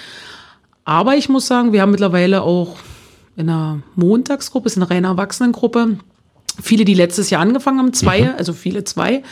Aber 0.85 1.15
ich 1.15 1.29
muss 1.29 1.47
sagen, 1.47 1.73
wir 1.73 1.81
haben 1.81 1.91
mittlerweile 1.91 2.41
auch 2.43 2.75
in 3.35 3.49
einer 3.49 3.81
Montagsgruppe, 3.95 4.67
ist 4.67 4.77
eine 4.77 4.89
reine 4.89 5.07
Erwachsenengruppe, 5.07 5.97
viele, 6.61 6.85
die 6.85 6.93
letztes 6.93 7.29
Jahr 7.29 7.41
angefangen 7.41 7.79
haben, 7.79 7.93
zwei, 7.93 8.33
also 8.35 8.53
viele 8.53 8.83
zwei, 8.83 9.23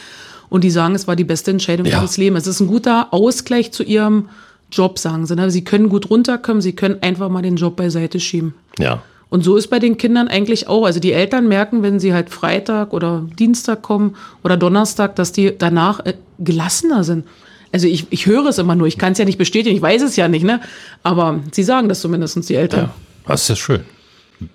und 0.49 0.63
die 0.63 0.71
sagen, 0.71 0.95
es 0.95 1.07
war 1.07 1.15
die 1.15 1.23
beste 1.25 1.51
Entscheidung 1.51 1.85
Ja. 1.85 1.99
ihres 1.99 2.17
Lebens. 2.17 2.43
Es 2.47 2.55
ist 2.55 2.59
ein 2.61 2.67
guter 2.67 3.13
Ausgleich 3.13 3.71
zu 3.71 3.83
ihrem 3.83 4.29
Job, 4.71 4.97
sagen 4.99 5.25
sie. 5.25 5.35
Ne? 5.35 5.51
Sie 5.51 5.63
können 5.63 5.89
gut 5.89 6.09
runterkommen, 6.09 6.61
sie 6.61 6.73
können 6.73 6.97
einfach 7.01 7.29
mal 7.29 7.41
den 7.41 7.55
Job 7.55 7.75
beiseite 7.75 8.19
schieben. 8.19 8.53
Ja. 8.79 9.01
Und 9.29 9.43
so 9.43 9.57
ist 9.57 9.67
bei 9.67 9.79
den 9.79 9.97
Kindern 9.97 10.27
eigentlich 10.27 10.67
auch. 10.67 10.85
Also 10.85 10.99
die 10.99 11.13
Eltern 11.13 11.47
merken, 11.47 11.83
wenn 11.83 11.99
sie 11.99 12.13
halt 12.13 12.29
Freitag 12.29 12.93
oder 12.93 13.27
Dienstag 13.37 13.83
kommen 13.83 14.15
oder 14.43 14.57
Donnerstag, 14.57 15.15
dass 15.15 15.31
die 15.31 15.55
danach 15.55 15.99
äh, 16.05 16.15
gelassener 16.39 17.03
sind. 17.03 17.25
Also 17.71 17.87
ich, 17.87 18.07
ich 18.09 18.25
höre 18.25 18.47
es 18.47 18.57
immer 18.57 18.75
nur, 18.75 18.87
ich 18.87 18.97
kann 18.97 19.11
es 19.11 19.19
ja 19.19 19.25
nicht 19.25 19.37
bestätigen, 19.37 19.75
ich 19.75 19.81
weiß 19.81 20.01
es 20.01 20.15
ja 20.15 20.27
nicht, 20.27 20.43
ne? 20.43 20.59
Aber 21.03 21.39
sie 21.51 21.61
sagen 21.61 21.87
das 21.87 22.01
zumindest, 22.01 22.49
die 22.49 22.55
Eltern. 22.55 22.85
Ja, 22.85 22.93
das 23.27 23.43
ist 23.43 23.49
ja 23.49 23.55
schön. 23.55 23.81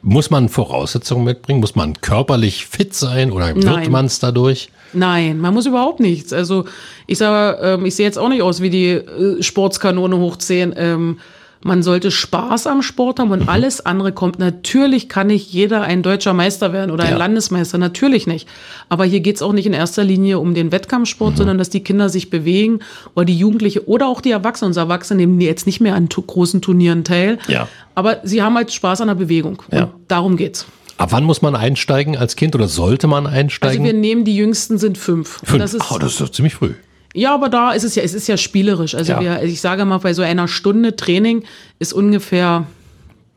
Muss 0.03 0.31
man 0.31 0.49
Voraussetzungen 0.49 1.25
mitbringen? 1.25 1.61
Muss 1.61 1.77
man 1.77 2.01
körperlich 2.01 2.67
fit 2.67 2.95
sein 2.95 3.31
oder 3.31 3.55
wird 3.55 3.91
man 3.91 4.07
es 4.07 4.19
dadurch? 4.19 4.71
Nein, 4.95 5.41
man 5.41 5.53
muss 5.55 5.67
überhaupt 5.67 6.01
nichts. 6.01 6.33
Also 6.33 6.65
ich 7.07 7.19
sage, 7.19 7.59
ähm, 7.63 7.85
ich 7.85 7.95
sehe 7.95 8.07
jetzt 8.07 8.19
auch 8.19 8.31
nicht 8.31 8.43
aus 8.43 8.63
wie 8.63 8.71
die 8.71 8.89
äh, 8.89 9.43
Sportskanone 9.43 10.17
hoch 10.17 10.37
10. 10.37 11.19
Man 11.65 11.83
sollte 11.83 12.11
Spaß 12.11 12.67
am 12.67 12.83
Sport 12.83 13.19
haben 13.19 13.31
und 13.33 13.49
alles 13.49 13.85
andere 13.85 14.13
kommt. 14.13 14.39
Natürlich 14.39 15.09
kann 15.09 15.29
nicht 15.29 15.51
jeder 15.51 15.81
ein 15.83 16.03
deutscher 16.03 16.35
Meister 16.35 16.73
werden 16.75 16.91
oder 16.91 17.05
Ja. 17.05 17.11
ein 17.13 17.17
Landesmeister, 17.17 17.79
natürlich 17.79 18.27
nicht. 18.27 18.47
Aber 18.91 19.05
hier 19.07 19.21
geht's 19.21 19.41
auch 19.41 19.53
nicht 19.55 19.65
in 19.67 19.73
erster 19.73 20.05
Linie 20.05 20.39
um 20.39 20.53
den 20.55 20.71
Wettkampfsport, 20.73 21.39
sondern 21.39 21.57
dass 21.57 21.71
die 21.71 21.81
Kinder 21.83 22.11
sich 22.11 22.29
bewegen 22.29 22.81
oder 23.15 23.25
die 23.25 23.37
Jugendliche 23.39 23.89
oder 23.89 24.07
auch 24.09 24.21
die 24.21 24.31
Erwachsenen. 24.31 24.69
Unsere 24.69 24.85
Erwachsene 24.87 25.17
nehmen 25.23 25.41
jetzt 25.41 25.67
nicht 25.67 25.81
mehr 25.81 25.95
an 25.95 26.09
großen 26.11 26.61
Turnieren 26.61 27.03
teil. 27.03 27.39
Ja. 27.49 27.67
Aber 27.95 28.19
sie 28.25 28.43
haben 28.43 28.55
halt 28.57 28.71
Spaß 28.71 29.01
an 29.01 29.09
der 29.09 29.15
Bewegung. 29.15 29.63
Ja. 29.73 29.85
Und 29.85 29.93
darum 30.09 30.37
geht's. 30.37 30.67
Ab 30.99 31.13
wann 31.13 31.25
muss 31.25 31.43
man 31.43 31.57
einsteigen 31.57 32.17
als 32.17 32.37
Kind 32.37 32.55
oder 32.55 32.69
sollte 32.69 33.07
man 33.07 33.27
Also 33.27 33.37
einsteigen? 33.39 33.85
wir 33.85 33.95
nehmen 33.95 34.25
die 34.25 34.37
jüngsten 34.37 34.79
sind 34.79 34.97
fünf. 34.99 35.41
Fünf. 35.43 35.59
Das 35.63 35.75
ist, 35.75 35.91
oh, 35.91 35.99
das 35.99 36.13
ist 36.13 36.21
doch 36.21 36.29
ziemlich 36.29 36.55
früh. 36.55 36.75
Ja, 37.15 37.33
aber 37.33 37.49
da 37.49 37.73
ist 37.73 37.85
es 37.85 37.95
ja, 37.95 38.03
es 38.03 38.13
ist 38.13 38.27
ja 38.27 38.37
spielerisch. 38.37 38.95
Also 38.95 39.13
Ja. 39.13 39.21
wir, 39.21 39.43
ich 39.45 39.61
sage 39.61 39.85
mal, 39.85 39.99
bei 39.99 40.13
so 40.15 40.23
einer 40.23 40.49
Stunde 40.49 40.97
Training 40.97 41.45
ist 41.79 41.93
ungefähr 41.93 42.67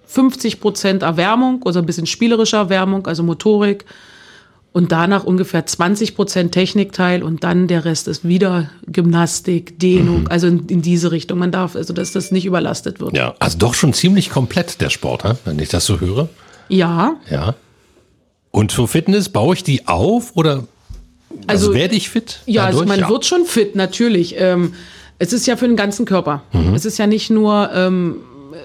50 0.07 0.59
Prozent 0.59 1.03
Erwärmung, 1.03 1.61
also 1.65 1.79
ein 1.79 1.85
bisschen 1.85 2.07
spielerische 2.07 2.55
Erwärmung, 2.55 3.05
also 3.07 3.23
Motorik. 3.23 3.85
Und 4.73 4.91
danach 4.91 5.23
ungefähr 5.23 5.65
20 5.65 6.15
Prozent 6.15 6.51
Technikteil 6.51 7.23
und 7.23 7.43
dann 7.43 7.67
der 7.67 7.83
Rest 7.85 8.07
ist 8.07 8.27
wieder 8.27 8.69
Gymnastik, 8.85 9.79
Dehnung, 9.79 10.21
Mhm. 10.21 10.27
also 10.29 10.47
in, 10.47 10.65
in 10.67 10.81
diese 10.83 11.11
Richtung. 11.11 11.39
Man 11.39 11.51
darf, 11.51 11.75
also 11.75 11.93
dass 11.93 12.11
das 12.11 12.31
nicht 12.31 12.45
überlastet 12.45 12.99
wird. 12.99 13.15
Ja, 13.17 13.33
also 13.39 13.57
doch 13.57 13.73
schon 13.73 13.93
ziemlich 13.93 14.29
komplett 14.29 14.79
der 14.81 14.89
Sport, 14.91 15.23
wenn 15.45 15.57
ich 15.59 15.69
das 15.69 15.85
so 15.85 15.99
höre. 15.99 16.29
Ja, 16.69 17.15
Ja. 17.29 17.55
Und 18.51 18.71
für 18.71 18.87
Fitness 18.87 19.29
baue 19.29 19.55
ich 19.55 19.63
die 19.63 19.87
auf 19.87 20.31
oder 20.35 20.63
also, 21.47 21.67
Also- 21.67 21.73
werde 21.73 21.95
ich 21.95 22.09
fit? 22.09 22.39
Ja, 22.45 22.65
also 22.65 22.85
man 22.85 23.07
wird 23.07 23.25
schon 23.25 23.45
fit, 23.45 23.75
natürlich. 23.75 24.35
Ähm, 24.37 24.73
es 25.19 25.33
ist 25.33 25.47
ja 25.47 25.55
für 25.57 25.67
den 25.67 25.77
ganzen 25.77 26.05
Körper. 26.05 26.43
Mhm. 26.53 26.73
Es 26.75 26.85
ist 26.85 26.97
ja 26.99 27.07
nicht 27.07 27.29
nur 27.29 27.69
ähm, 27.73 28.17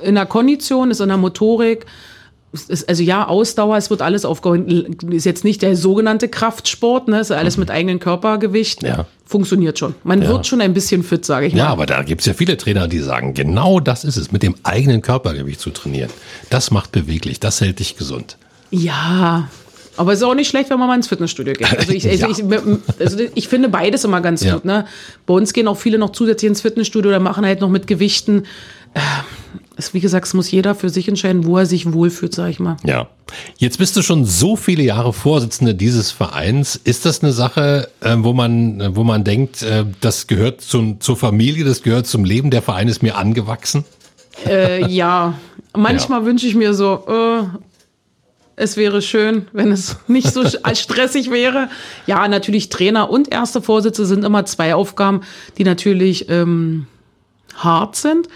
in 0.03 0.14
der 0.14 0.27
Kondition, 0.27 0.90
es 0.90 0.98
ist 0.98 1.03
in 1.03 1.09
der 1.09 1.16
Motorik. 1.18 1.87
Es 2.55 2.64
ist, 2.64 2.87
also 2.87 3.03
ja, 3.03 3.27
Ausdauer, 3.27 3.79
es 3.79 3.88
wird 3.88 4.03
alles 4.03 4.27
aufgeholt. 4.27 4.68
Ist 5.11 5.25
jetzt 5.25 5.42
nicht 5.42 5.62
der 5.62 5.75
sogenannte 5.75 6.29
Kraftsport, 6.29 7.09
ne? 7.09 7.20
Ist 7.20 7.31
ja 7.31 7.37
alles 7.38 7.57
mit 7.57 7.70
eigenem 7.70 7.98
Körpergewicht. 7.98 8.83
Mhm. 8.83 8.88
Ja. 8.88 9.07
Funktioniert 9.25 9.79
schon. 9.79 9.94
Man 10.05 10.20
wird 10.29 10.46
schon 10.46 10.61
ein 10.61 10.75
bisschen 10.75 11.03
fit, 11.03 11.25
sage 11.25 11.46
ich 11.46 11.55
Ja, 11.55 11.64
mal. 11.64 11.70
aber 11.70 11.87
da 11.87 12.03
gibt's 12.03 12.27
ja 12.27 12.35
viele 12.35 12.59
Trainer, 12.59 12.87
die 12.88 12.98
sagen, 12.98 13.33
genau 13.33 13.81
das 13.81 14.05
ist 14.05 14.18
es, 14.18 14.31
mit 14.31 14.42
dem 14.42 14.55
eigenen 14.62 15.01
Körpergewicht 15.01 15.59
zu 15.59 15.70
trainieren. 15.70 16.11
Das 16.51 16.70
macht 16.70 16.92
beweglich, 16.92 17.40
das 17.40 17.62
hält 17.62 17.79
dich 17.79 17.96
gesund. 17.96 18.37
Ja. 18.70 19.48
Aber 19.96 20.12
es 20.12 20.18
ist 20.20 20.24
auch 20.24 20.35
nicht 20.35 20.48
schlecht, 20.48 20.70
wenn 20.70 20.78
man 20.78 20.88
mal 20.88 20.96
ins 20.96 21.09
Fitnessstudio 21.09 21.52
geht. 21.55 21.78
Also 21.78 21.92
ich, 21.92 22.09
also 22.09 22.26
Ja. 22.26 22.31
ich, 22.31 23.00
also 23.00 23.18
ich 23.35 23.48
finde 23.48 23.68
beides 23.68 24.05
immer 24.05 24.20
ganz 24.20 24.42
Ja. 24.42 24.55
gut. 24.55 24.64
Ne? 24.64 24.87
Bei 25.26 25.35
uns 25.35 25.52
gehen 25.52 25.68
auch 25.68 25.76
viele 25.76 25.98
noch 25.98 26.11
zusätzlich 26.12 26.48
ins 26.48 26.61
Fitnessstudio 26.62 27.11
oder 27.11 27.20
machen 27.20 27.44
halt 27.44 27.61
noch 27.61 27.68
mit 27.68 27.87
Gewichten. 27.87 28.44
Äh, 28.94 29.00
Es, 29.76 29.94
wie 29.94 30.00
gesagt, 30.00 30.26
es 30.26 30.35
muss 30.35 30.50
jeder 30.50 30.74
für 30.74 30.90
sich 30.90 31.09
entscheiden, 31.09 31.46
wo 31.46 31.57
er 31.57 31.64
sich 31.66 31.92
wohlfühlt, 31.92 32.35
sag 32.35 32.50
ich 32.50 32.61
mal. 32.61 32.76
Ja. 32.85 33.09
Jetzt 33.57 33.78
bist 33.78 33.96
du 33.96 34.02
schon 34.02 34.26
so 34.26 34.55
viele 34.55 34.83
Jahre 34.83 35.12
Vorsitzende 35.14 35.74
dieses 35.74 36.11
Vereins. 36.11 36.76
Ist 36.76 37.07
das 37.07 37.22
eine 37.22 37.33
Sache, 37.33 37.88
äh, 38.00 38.14
wo 38.18 38.35
man, 38.35 38.94
wo 38.94 39.02
man 39.02 39.24
denkt, 39.24 39.62
äh, 39.62 39.85
das 40.00 40.26
gehört 40.26 40.61
zum, 40.61 41.00
zur 41.00 41.16
Familie, 41.16 41.64
das 41.64 41.83
gehört 41.83 42.07
zum 42.07 42.24
Leben, 42.26 42.50
der 42.50 42.61
Verein 42.62 42.87
ist 42.88 43.02
mir 43.02 43.16
angewachsen? 43.16 43.85
Äh, 44.46 44.87
ja, 44.88 45.35
manchmal 45.76 46.24
wünsche 46.26 46.46
ich 46.46 46.55
mir 46.55 46.74
so, 46.74 47.05
äh, 47.09 47.42
es 48.57 48.77
wäre 48.77 49.03
schön, 49.03 49.47
wenn 49.53 49.73
es 49.73 49.97
nicht 50.09 50.33
so 50.33 50.43
stressig 50.75 51.31
wäre. 51.31 51.69
Ja, 52.07 52.27
natürlich 52.29 52.69
Trainer 52.69 53.11
und 53.11 53.33
erste 53.33 53.62
Vorsitze 53.62 54.07
sind 54.07 54.25
immer 54.25 54.45
zwei 54.45 54.75
Aufgaben, 54.75 55.23
die 55.59 55.65
natürlich 55.65 56.29
ähm, 56.29 56.87
hart 57.57 57.97
sind. 57.97 58.29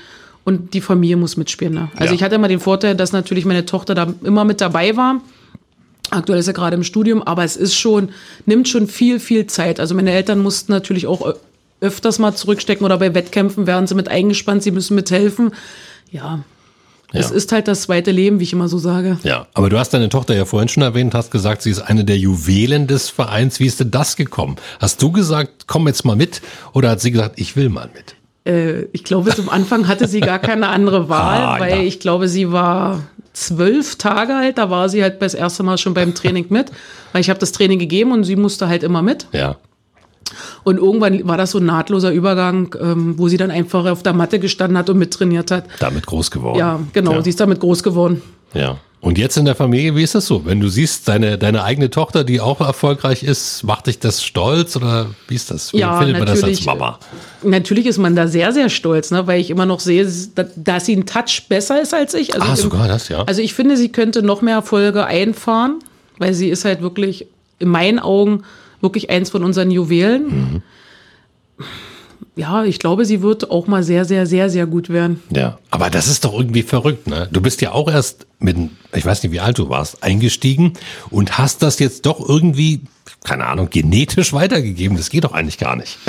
Und 0.45 0.75
die 0.75 0.81
Familie 0.81 1.17
muss 1.17 1.37
mitspielen. 1.37 1.75
Ne? 1.75 1.89
Also 1.97 2.07
Ja. 2.07 2.13
ich 2.13 2.23
hatte 2.23 2.37
immer 2.37 2.47
den 2.47 2.61
Vorteil, 2.61 2.95
dass 2.95 3.11
natürlich 3.13 3.45
meine 3.45 3.67
Tochter 3.67 3.97
da 3.97 4.13
immer 4.23 4.45
mit 4.45 4.61
dabei 4.61 4.97
war. 4.97 5.21
Aktuell 6.11 6.39
ist 6.39 6.47
er 6.47 6.53
gerade 6.53 6.77
im 6.77 6.85
Studium, 6.85 7.21
aber 7.25 7.43
es 7.43 7.57
ist 7.57 7.75
schon, 7.75 8.11
nimmt 8.47 8.69
schon 8.69 8.87
viel, 8.87 9.19
viel 9.19 9.49
Zeit. 9.49 9.81
Also 9.81 9.97
meine 9.97 10.13
Eltern 10.13 10.39
mussten 10.39 10.71
natürlich 10.71 11.09
auch 11.09 11.27
ö- 11.27 11.33
öfters 11.81 12.21
mal 12.21 12.33
zurückstecken 12.33 12.85
oder 12.87 12.99
bei 12.99 13.13
Wettkämpfen 13.13 13.67
werden 13.67 13.89
sie 13.89 13.97
mit 13.97 14.09
eingespannt, 14.09 14.63
sie 14.63 14.71
müssen 14.71 14.95
mithelfen. 14.95 15.51
Ja, 16.13 16.45
es 17.13 17.31
Ja. 17.31 17.37
ist 17.37 17.53
halt 17.53 17.69
das 17.69 17.83
zweite 17.83 18.11
Leben, 18.11 18.41
wie 18.41 18.45
ich 18.45 18.53
immer 18.53 18.69
so 18.69 18.79
sage. 18.79 19.19
Ja, 19.23 19.47
aber 19.55 19.69
du 19.71 19.79
hast 19.79 19.91
deine 19.95 20.09
Tochter 20.09 20.35
ja 20.35 20.45
vorhin 20.45 20.69
schon 20.69 20.83
erwähnt, 20.83 21.15
hast 21.15 21.31
gesagt, 21.31 21.63
sie 21.63 21.71
ist 21.71 21.81
eine 21.81 22.05
der 22.05 22.19
Juwelen 22.19 22.87
des 22.87 23.09
Vereins. 23.11 23.61
Wie 23.61 23.67
ist 23.67 23.81
denn 23.81 23.91
das 23.91 24.17
gekommen? 24.17 24.57
Hast 24.81 25.01
du 25.03 25.13
gesagt, 25.13 25.67
komm 25.67 25.87
jetzt 25.87 26.05
mal 26.05 26.17
mit 26.17 26.43
oder 26.73 26.91
hat 26.91 27.01
sie 27.01 27.11
gesagt, 27.13 27.39
ich 27.39 27.55
will 27.57 27.69
mal 27.69 27.89
mit? 27.95 28.15
Äh, 28.45 28.87
ich 28.93 29.05
glaube, 29.05 29.35
zum 29.35 29.49
Anfang 29.49 29.89
hatte 29.89 30.07
sie 30.09 30.21
gar 30.21 30.39
keine 30.39 30.69
andere 30.69 31.09
Wahl, 31.09 31.41
Ah, 31.41 31.61
weil 31.61 31.77
ja. 31.79 31.83
ich 31.83 32.01
glaube, 32.01 32.29
sie 32.29 32.51
war 32.53 33.03
zwölf 33.33 33.97
Tage 33.97 34.35
alt. 34.35 34.59
Da 34.59 34.71
war 34.71 34.89
sie 34.89 35.03
halt 35.03 35.21
das 35.21 35.35
erste 35.35 35.63
Mal 35.63 35.79
schon 35.79 35.95
beim 35.95 36.15
Training 36.15 36.47
mit, 36.49 36.71
weil 37.13 37.21
ich 37.21 37.29
habe 37.31 37.39
das 37.39 37.53
Training 37.53 37.79
gegeben 37.79 38.13
und 38.13 38.25
sie 38.25 38.37
musste 38.37 38.69
halt 38.69 38.83
immer 38.83 39.03
mit. 39.03 39.27
Ja. 39.33 39.57
Und 40.65 40.79
irgendwann 40.79 41.27
war 41.27 41.37
das 41.37 41.53
so 41.53 41.59
ein 41.59 41.67
nahtloser 41.67 42.11
Übergang, 42.13 42.75
ähm, 42.81 43.15
wo 43.19 43.29
sie 43.29 43.37
dann 43.37 43.51
einfach 43.51 43.87
auf 43.87 44.03
der 44.03 44.13
Matte 44.13 44.39
gestanden 44.39 44.77
hat 44.79 44.91
und 44.91 44.99
mittrainiert 44.99 45.51
hat. 45.51 45.65
Damit 45.79 46.07
groß 46.07 46.31
geworden. 46.31 46.59
Ja, 46.59 46.81
genau, 46.93 47.13
Ja. 47.13 47.23
sie 47.23 47.31
ist 47.31 47.41
damit 47.41 47.61
groß 47.61 47.83
geworden. 47.83 48.23
Ja. 48.55 48.79
Und 49.01 49.19
jetzt 49.19 49.37
in 49.37 49.45
der 49.45 49.55
Familie, 49.55 49.95
wie 49.95 50.03
ist 50.03 50.15
das 50.17 50.27
so? 50.27 50.47
Wenn 50.47 50.59
du 50.59 50.69
siehst, 50.69 51.07
deine, 51.07 51.39
deine 51.39 51.63
eigene 51.63 51.91
Tochter, 51.91 52.25
die 52.25 52.41
auch 52.41 52.61
erfolgreich 52.61 53.23
ist, 53.23 53.63
macht 53.63 53.87
dich 53.87 54.01
das 54.01 54.25
stolz 54.25 54.75
oder 54.75 55.09
wie 55.29 55.35
ist 55.37 55.51
das? 55.51 55.73
Wie 55.73 55.79
Ja, 55.79 55.99
findet 55.99 56.17
man 56.19 56.27
das 56.27 56.43
als 56.43 56.43
natürlich. 56.43 56.67
Mama? 56.67 56.99
Natürlich 57.43 57.87
ist 57.87 57.99
man 57.99 58.17
da 58.17 58.27
sehr, 58.27 58.53
sehr 58.53 58.69
stolz, 58.69 59.13
ne? 59.13 59.27
weil 59.29 59.41
ich 59.41 59.51
immer 59.51 59.67
noch 59.67 59.79
sehe, 59.81 60.11
dass, 60.57 60.87
sie 60.87 60.97
ein 60.97 61.07
Touch 61.07 61.45
besser 61.49 61.81
ist 61.81 61.95
als 61.95 62.15
ich. 62.15 62.35
Also 62.35 62.51
Ah, 62.51 62.57
sogar 62.57 62.89
das, 62.89 63.09
ja. 63.09 63.23
Also 63.25 63.43
ich 63.43 63.55
finde, 63.55 63.77
sie 63.77 63.91
könnte 63.91 64.23
noch 64.23 64.43
mehr 64.43 64.57
Erfolge 64.57 65.05
einfahren, 65.07 65.79
weil 66.19 66.35
sie 66.35 66.49
ist 66.49 66.65
halt 66.65 66.81
wirklich 66.83 67.27
in 67.61 67.69
meinen 67.69 68.01
Augen 68.01 68.43
wirklich 68.81 69.11
eins 69.11 69.31
von 69.31 69.43
unseren 69.45 69.71
Juwelen. 69.71 70.25
Mhm. 70.27 70.63
Ja, 72.39 72.65
ich 72.65 72.79
glaube, 72.79 73.07
sie 73.07 73.23
wird 73.23 73.51
auch 73.51 73.67
mal 73.67 73.83
sehr, 73.83 74.05
sehr, 74.05 74.27
sehr, 74.27 74.51
sehr 74.51 74.67
gut 74.67 74.91
werden. 74.91 75.23
Ja, 75.31 75.59
aber 75.71 75.89
das 75.89 76.07
ist 76.07 76.23
doch 76.25 76.35
irgendwie 76.35 76.63
verrückt, 76.63 77.07
ne? 77.07 77.29
Du 77.33 77.41
bist 77.41 77.63
ja 77.63 77.73
auch 77.73 77.91
erst 77.91 78.27
mit, 78.41 78.57
ich 78.95 79.07
weiß 79.07 79.23
nicht, 79.23 79.33
wie 79.33 79.41
alt 79.41 79.59
du 79.59 79.71
warst, 79.71 80.03
eingestiegen 80.03 80.75
und 81.09 81.39
hast 81.39 81.63
das 81.63 81.79
jetzt 81.79 82.05
doch 82.05 82.27
irgendwie, 82.29 82.83
keine 83.25 83.47
Ahnung, 83.47 83.69
genetisch 83.71 84.35
weitergegeben. 84.35 84.99
Das 84.99 85.09
geht 85.09 85.25
doch 85.25 85.33
eigentlich 85.33 85.57
gar 85.59 85.77
nicht. 85.77 85.99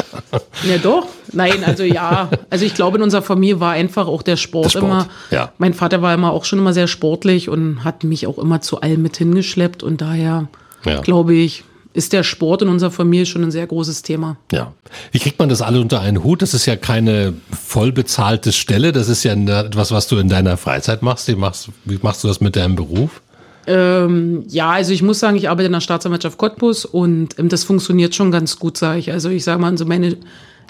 Ja, 0.68 0.78
doch. 0.80 1.06
Nein, 1.34 1.64
also 1.64 1.84
ja. 1.84 2.30
Also 2.50 2.66
ich 2.66 2.74
glaube, 2.74 2.98
in 2.98 3.04
unserer 3.04 3.22
Familie 3.22 3.60
war 3.60 3.74
einfach 3.74 4.08
auch 4.08 4.24
der 4.24 4.38
Sport, 4.38 4.72
Sport, 4.72 4.84
immer. 4.84 5.08
ja. 5.30 5.54
Mein 5.60 5.76
Vater 5.76 6.02
war 6.02 6.14
immer 6.14 6.32
auch 6.34 6.46
schon 6.46 6.58
immer 6.60 6.74
sehr 6.74 6.88
sportlich 6.88 7.48
und 7.48 7.84
hat 7.84 8.04
mich 8.04 8.26
auch 8.26 8.40
immer 8.40 8.60
zu 8.60 8.82
allem 8.82 9.04
mit 9.04 9.18
hingeschleppt. 9.18 9.84
Und 9.84 10.02
daher 10.02 10.48
Ja. 10.84 11.02
glaube 11.02 11.36
ich, 11.36 11.64
ist 11.98 12.14
der 12.14 12.24
Sport 12.24 12.62
in 12.62 12.70
unserer 12.70 12.92
Familie 12.92 13.26
schon 13.26 13.44
ein 13.44 13.52
sehr 13.52 13.68
großes 13.68 14.04
Thema. 14.04 14.38
Ja. 14.52 14.74
Wie 15.12 15.20
kriegt 15.20 15.40
man 15.40 15.50
das 15.50 15.62
alle 15.62 15.82
unter 15.82 16.00
einen 16.00 16.24
Hut? 16.24 16.42
Das 16.42 16.54
ist 16.54 16.66
ja 16.66 16.76
keine 16.76 17.34
vollbezahlte 17.52 18.54
Stelle. 18.54 18.92
Das 18.92 19.10
ist 19.10 19.24
ja 19.24 19.34
etwas, 19.34 19.92
was 19.92 20.08
du 20.08 20.18
in 20.18 20.30
deiner 20.30 20.58
Freizeit 20.58 21.02
machst. 21.02 21.28
Wie 21.28 21.36
machst, 21.36 21.70
wie 21.86 22.00
machst 22.02 22.24
du 22.24 22.28
das 22.28 22.40
mit 22.40 22.56
deinem 22.56 22.76
Beruf? 22.76 23.22
Ja, 23.70 24.72
also 24.72 24.94
ich 24.94 25.02
muss 25.02 25.20
sagen, 25.20 25.36
ich 25.36 25.50
arbeite 25.50 25.66
in 25.66 25.74
der 25.74 25.82
Staatsanwaltschaft 25.82 26.38
Cottbus 26.38 26.86
und 26.86 27.38
ähm, 27.38 27.50
das 27.50 27.66
funktioniert 27.66 28.16
schon 28.16 28.32
ganz 28.32 28.60
gut, 28.60 28.78
sage 28.78 29.00
ich. 29.00 29.12
Also 29.12 29.30
ich 29.30 29.44
sage 29.44 29.60
mal, 29.60 29.78
so 29.78 29.86
meine 29.86 30.16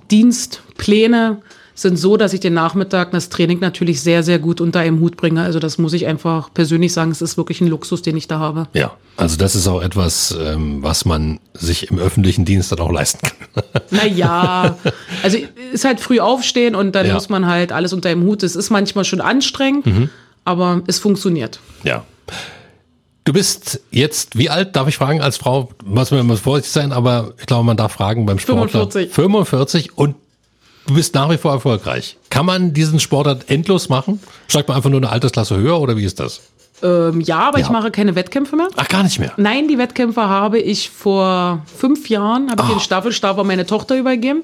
Dienstpläne 0.09 1.37
sind 1.79 1.97
so, 1.97 2.17
dass 2.17 2.33
ich 2.33 2.39
den 2.39 2.55
Nachmittag 2.55 3.11
das 3.11 3.29
Training 3.29 3.59
natürlich 3.59 4.01
sehr, 4.01 4.23
sehr 4.23 4.39
gut 4.39 4.61
unter 4.61 4.79
einem 4.79 4.99
Hut 4.99 5.15
bringe. 5.15 5.43
Also 5.43 5.59
das 5.59 5.77
muss 5.77 5.93
ich 5.93 6.07
einfach 6.07 6.51
persönlich 6.51 6.91
sagen, 6.91 7.11
es 7.11 7.21
ist 7.21 7.37
wirklich 7.37 7.61
ein 7.61 7.67
Luxus, 7.67 8.01
den 8.01 8.17
ich 8.17 8.27
da 8.27 8.39
habe. 8.39 8.67
Ja. 8.73 8.93
Also 9.15 9.37
das 9.37 9.55
ist 9.55 9.67
auch 9.67 9.81
etwas, 9.83 10.35
ähm, 10.41 10.81
was 10.81 11.05
man 11.05 11.39
sich 11.53 11.91
im 11.91 11.99
öffentlichen 11.99 12.45
Dienst 12.45 12.71
dann 12.71 12.79
auch 12.79 12.91
leisten 12.91 13.19
kann. 13.21 13.63
Naja, 13.91 14.75
also 15.23 15.37
ist 15.71 15.85
halt 15.85 15.99
früh 15.99 16.19
aufstehen 16.19 16.73
und 16.75 16.93
dann 16.95 17.05
Ja. 17.05 17.13
muss 17.13 17.29
man 17.29 17.45
halt 17.45 17.71
alles 17.71 17.93
unter 17.93 18.09
einem 18.09 18.23
Hut. 18.23 18.41
Es 18.43 18.55
ist 18.55 18.69
manchmal 18.71 19.05
schon 19.05 19.21
anstrengend, 19.21 20.09
aber 20.45 20.81
es 20.87 20.97
funktioniert. 20.99 21.59
Ja. 21.83 22.03
Du 23.23 23.33
bist 23.33 23.81
jetzt, 23.91 24.37
wie 24.37 24.49
alt, 24.49 24.75
darf 24.75 24.87
ich 24.87 24.97
fragen, 24.97 25.21
als 25.21 25.37
Frau, 25.37 25.69
muss 25.85 26.09
man 26.11 26.21
immer 26.21 26.37
vorsichtig 26.37 26.71
sein, 26.71 26.91
aber 26.91 27.33
ich 27.39 27.45
glaube, 27.45 27.65
man 27.65 27.77
darf 27.77 27.91
fragen 27.93 28.25
beim 28.25 28.39
Sportler. 28.39 28.67
45. 28.89 29.13
45 29.13 29.97
und 29.97 30.15
du 30.87 30.95
bist 30.95 31.13
nach 31.13 31.29
wie 31.29 31.37
vor 31.37 31.51
erfolgreich. 31.51 32.17
Kann 32.29 32.45
man 32.45 32.73
diesen 32.73 32.99
Sportart 32.99 33.49
endlos 33.49 33.89
machen? 33.89 34.19
Steigt 34.47 34.67
man 34.67 34.77
einfach 34.77 34.89
nur 34.89 34.99
eine 34.99 35.09
Altersklasse 35.09 35.55
höher 35.57 35.79
oder 35.79 35.95
wie 35.97 36.03
ist 36.05 36.19
das? 36.19 36.41
Ähm, 36.83 37.21
ja, 37.21 37.39
aber 37.39 37.59
Ja. 37.59 37.65
ich 37.65 37.71
mache 37.71 37.89
keine 37.91 38.15
Wettkämpfe 38.15 38.55
mehr. 38.55 38.67
Ach, 38.75 38.87
gar 38.87 39.03
nicht 39.03 39.19
mehr. 39.19 39.33
Nein, 39.37 39.67
die 39.67 39.77
Wettkämpfe 39.77 40.21
habe 40.21 40.59
ich 40.59 40.89
vor 40.89 41.63
fünf 41.75 42.09
Jahren, 42.09 42.51
habe 42.51 42.63
ich 42.63 42.69
den 42.69 42.79
Staffelstab 42.79 43.37
an 43.39 43.47
meine 43.47 43.65
Tochter 43.65 43.97
übergeben. 43.97 44.43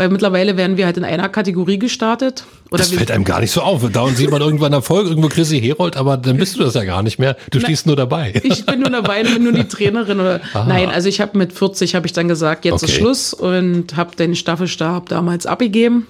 Weil 0.00 0.08
mittlerweile 0.08 0.56
werden 0.56 0.78
wir 0.78 0.86
halt 0.86 0.96
in 0.96 1.04
einer 1.04 1.28
Kategorie 1.28 1.78
gestartet. 1.78 2.44
Oder 2.70 2.78
Das 2.78 2.90
fällt 2.90 3.10
einem 3.10 3.24
gar 3.24 3.40
nicht 3.40 3.50
so 3.50 3.60
auf. 3.60 3.86
Dauernd 3.92 4.16
sieht 4.16 4.30
man 4.30 4.40
irgendwann 4.40 4.72
Erfolg, 4.72 5.06
irgendwo 5.06 5.28
Chrissy 5.28 5.60
Herold, 5.60 5.98
aber 5.98 6.16
dann 6.16 6.38
bist 6.38 6.56
du 6.58 6.60
das 6.64 6.72
ja 6.72 6.84
gar 6.84 7.02
nicht 7.02 7.18
mehr. 7.18 7.36
Du 7.50 7.60
stehst 7.60 7.84
nur 7.86 7.96
dabei. 7.96 8.32
ich 8.42 8.64
bin 8.64 8.80
nur 8.80 8.88
dabei 8.88 9.20
und 9.20 9.34
bin 9.34 9.42
nur 9.42 9.52
die 9.52 9.64
Trainerin. 9.64 10.18
Oder, 10.18 10.40
nein, 10.54 10.88
also 10.88 11.06
ich 11.10 11.20
habe 11.20 11.36
mit 11.36 11.52
40 11.52 11.94
habe 11.94 12.06
ich 12.06 12.14
dann 12.14 12.28
gesagt, 12.28 12.64
jetzt 12.64 12.82
ist 12.82 12.84
Okay. 12.84 12.98
Schluss 12.98 13.34
und 13.34 13.94
habe 13.98 14.16
den 14.16 14.34
Staffelstab 14.34 15.10
damals 15.10 15.44
abgegeben 15.44 16.06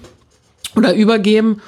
oder 0.77 0.93
übergeben 0.93 1.59